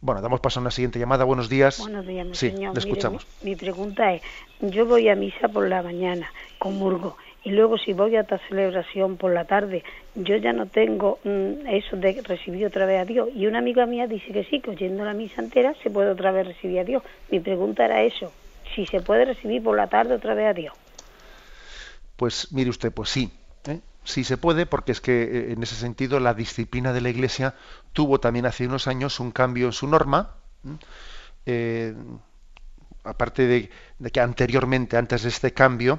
[0.00, 1.22] Bueno, damos paso a una siguiente llamada.
[1.22, 1.78] Buenos días.
[1.78, 2.74] Buenos días, mi sí, señor.
[2.74, 3.24] Le escuchamos.
[3.42, 4.22] mi, pregunta es,
[4.60, 6.28] yo voy a misa por la mañana,
[6.58, 9.84] comulgo, y luego si voy a esta celebración por la tarde,
[10.16, 13.28] yo ya no tengo mm, eso de recibir otra vez a Dios.
[13.32, 16.32] Y una amiga mía dice que sí, que oyendo la misa entera se puede otra
[16.32, 17.04] vez recibir a Dios.
[17.30, 18.32] Mi pregunta era eso,
[18.74, 20.74] si se puede recibir por la tarde otra vez a Dios.
[22.22, 23.32] Pues mire usted, pues sí,
[23.66, 23.80] ¿eh?
[24.04, 27.56] sí se puede, porque es que eh, en ese sentido la disciplina de la Iglesia
[27.92, 30.36] tuvo también hace unos años un cambio en su norma.
[31.46, 31.96] Eh,
[33.02, 33.70] aparte de,
[34.12, 35.98] que anteriormente, antes de este cambio,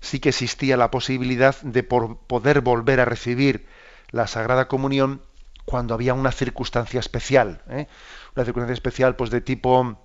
[0.00, 3.68] sí que existía la posibilidad de poder volver a recibir
[4.10, 5.22] la Sagrada Comunión
[5.66, 10.00] cuando había una circunstancia especial, una circunstancia especial, pues de tipo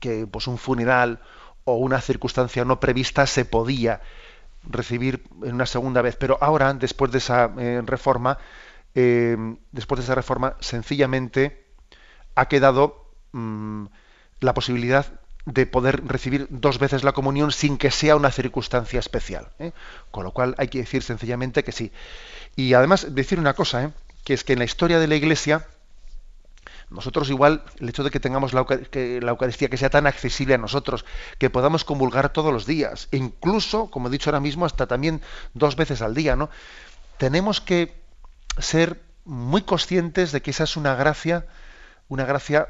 [0.00, 1.20] que pues un funeral
[1.62, 4.00] o una circunstancia no prevista se podía
[4.64, 6.16] recibir una segunda vez.
[6.16, 8.38] Pero ahora, después de esa eh, reforma,
[8.94, 9.36] eh,
[9.70, 11.66] después de esa reforma, sencillamente
[12.34, 13.86] ha quedado mm,
[14.40, 15.06] la posibilidad
[15.44, 19.50] de poder recibir dos veces la comunión sin que sea una circunstancia especial.
[19.58, 19.72] ¿eh?
[20.10, 21.92] Con lo cual hay que decir sencillamente que sí.
[22.54, 23.92] Y además decir una cosa,
[24.24, 25.66] que es que en la historia de la Iglesia,
[26.92, 31.04] nosotros igual, el hecho de que tengamos la, Eucaristía que sea tan accesible a nosotros,
[31.38, 35.20] que podamos comulgar todos los días, incluso, como he dicho ahora mismo, hasta también
[35.54, 36.50] dos veces al día, ¿no?
[37.18, 38.00] Tenemos que
[38.58, 41.46] ser muy conscientes de que esa es una gracia,
[42.08, 42.68] una gracia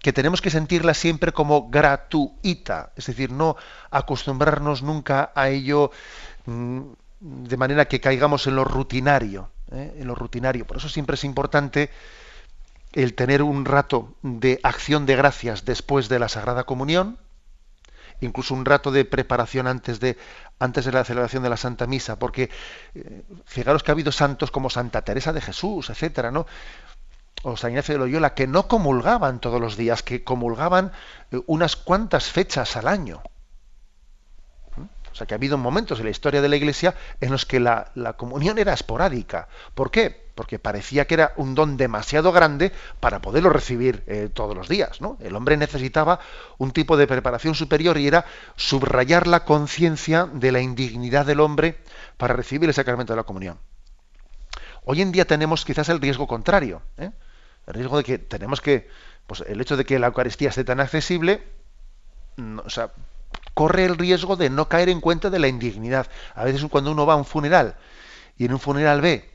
[0.00, 3.56] que tenemos que sentirla siempre como gratuita, es decir, no
[3.90, 5.90] acostumbrarnos nunca a ello
[6.46, 6.80] mm,
[7.20, 9.96] de manera que caigamos en lo rutinario, ¿eh?
[9.98, 10.66] en lo rutinario.
[10.66, 11.90] Por eso siempre es importante
[13.02, 17.16] el tener un rato de acción de gracias después de la Sagrada Comunión,
[18.20, 20.18] incluso un rato de preparación antes de,
[20.58, 22.50] antes de la celebración de la Santa Misa, porque
[22.96, 26.46] eh, fijaros que ha habido santos como Santa Teresa de Jesús, etcétera, ¿no?
[27.44, 30.90] o San Ignacio de Loyola, que no comulgaban todos los días, que comulgaban
[31.30, 33.22] eh, unas cuantas fechas al año.
[35.12, 37.60] O sea que ha habido momentos en la historia de la Iglesia en los que
[37.60, 39.48] la, comunión era esporádica.
[39.74, 40.27] ¿Por qué?
[40.38, 42.70] Porque parecía que era un don demasiado grande
[43.00, 45.00] para poderlo recibir eh, todos los días.
[45.00, 45.18] ¿no?
[45.18, 46.20] El hombre necesitaba
[46.58, 48.24] un tipo de preparación superior y era
[48.54, 51.78] subrayar la conciencia de la indignidad del hombre
[52.16, 53.58] para recibir el sacramento de la comunión.
[54.84, 56.82] Hoy en día tenemos quizás el riesgo contrario.
[56.98, 57.10] ¿eh?
[57.66, 58.88] El riesgo de que tenemos que,
[59.26, 61.42] pues el hecho de que la Eucaristía esté tan accesible,
[62.64, 62.92] o sea,
[63.54, 66.06] corre el riesgo de no caer en cuenta de la indignidad.
[66.36, 67.74] A veces cuando uno va a un funeral
[68.36, 69.28] y en un funeral ve,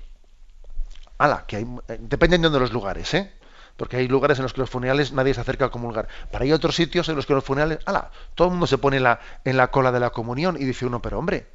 [1.17, 3.31] ala, que hay, eh, dependiendo de los lugares, ¿eh?
[3.77, 6.07] porque hay lugares en los que los funerales nadie se acerca a comulgar.
[6.31, 8.99] Pero hay otros sitios en los que los funerales, ala, todo el mundo se pone
[8.99, 11.47] la, en la cola de la comunión y dice uno, pero hombre,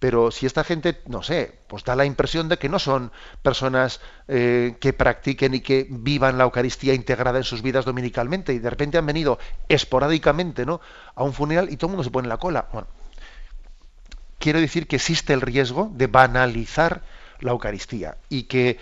[0.00, 3.12] pero si esta gente, no sé, pues da la impresión de que no son
[3.42, 8.58] personas eh, que practiquen y que vivan la Eucaristía integrada en sus vidas dominicalmente y
[8.58, 9.38] de repente han venido
[9.68, 10.80] esporádicamente ¿no?
[11.14, 12.68] a un funeral y todo el mundo se pone en la cola.
[12.72, 12.88] Bueno,
[14.38, 17.02] quiero decir que existe el riesgo de banalizar
[17.40, 18.78] la Eucaristía y que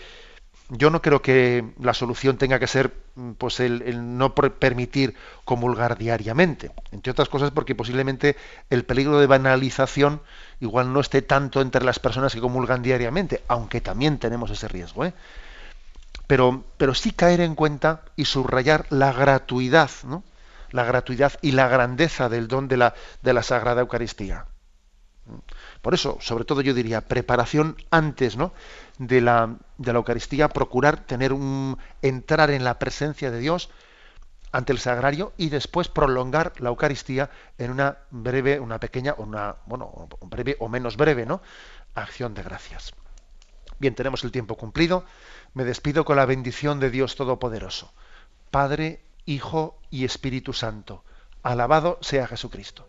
[0.70, 2.92] yo no creo que la solución tenga que ser
[3.38, 8.36] pues el, no permitir comulgar diariamente, entre otras cosas porque posiblemente
[8.68, 10.20] el peligro de banalización
[10.60, 15.06] igual no esté tanto entre las personas que comulgan diariamente, aunque también tenemos ese riesgo.
[15.06, 15.14] ¿eh?
[16.26, 20.22] Pero, pero sí caer en cuenta y subrayar la gratuidad, ¿no?
[20.70, 24.44] la gratuidad y la grandeza del don de la, de la Sagrada Eucaristía.
[25.82, 28.52] Por eso, sobre todo yo diría, preparación antes ¿no?
[28.98, 33.70] de, la, de la Eucaristía, procurar tener un, entrar en la presencia de Dios
[34.52, 40.08] ante el sagrario y después prolongar la Eucaristía en una breve, una pequeña, una, bueno,
[40.22, 41.42] breve o menos breve, ¿no?
[41.94, 42.94] Acción de gracias.
[43.78, 45.04] Bien, tenemos el tiempo cumplido.
[45.54, 47.92] Me despido con la bendición de Dios Todopoderoso.
[48.50, 51.04] Padre, Hijo y Espíritu Santo.
[51.42, 52.88] Alabado sea Jesucristo.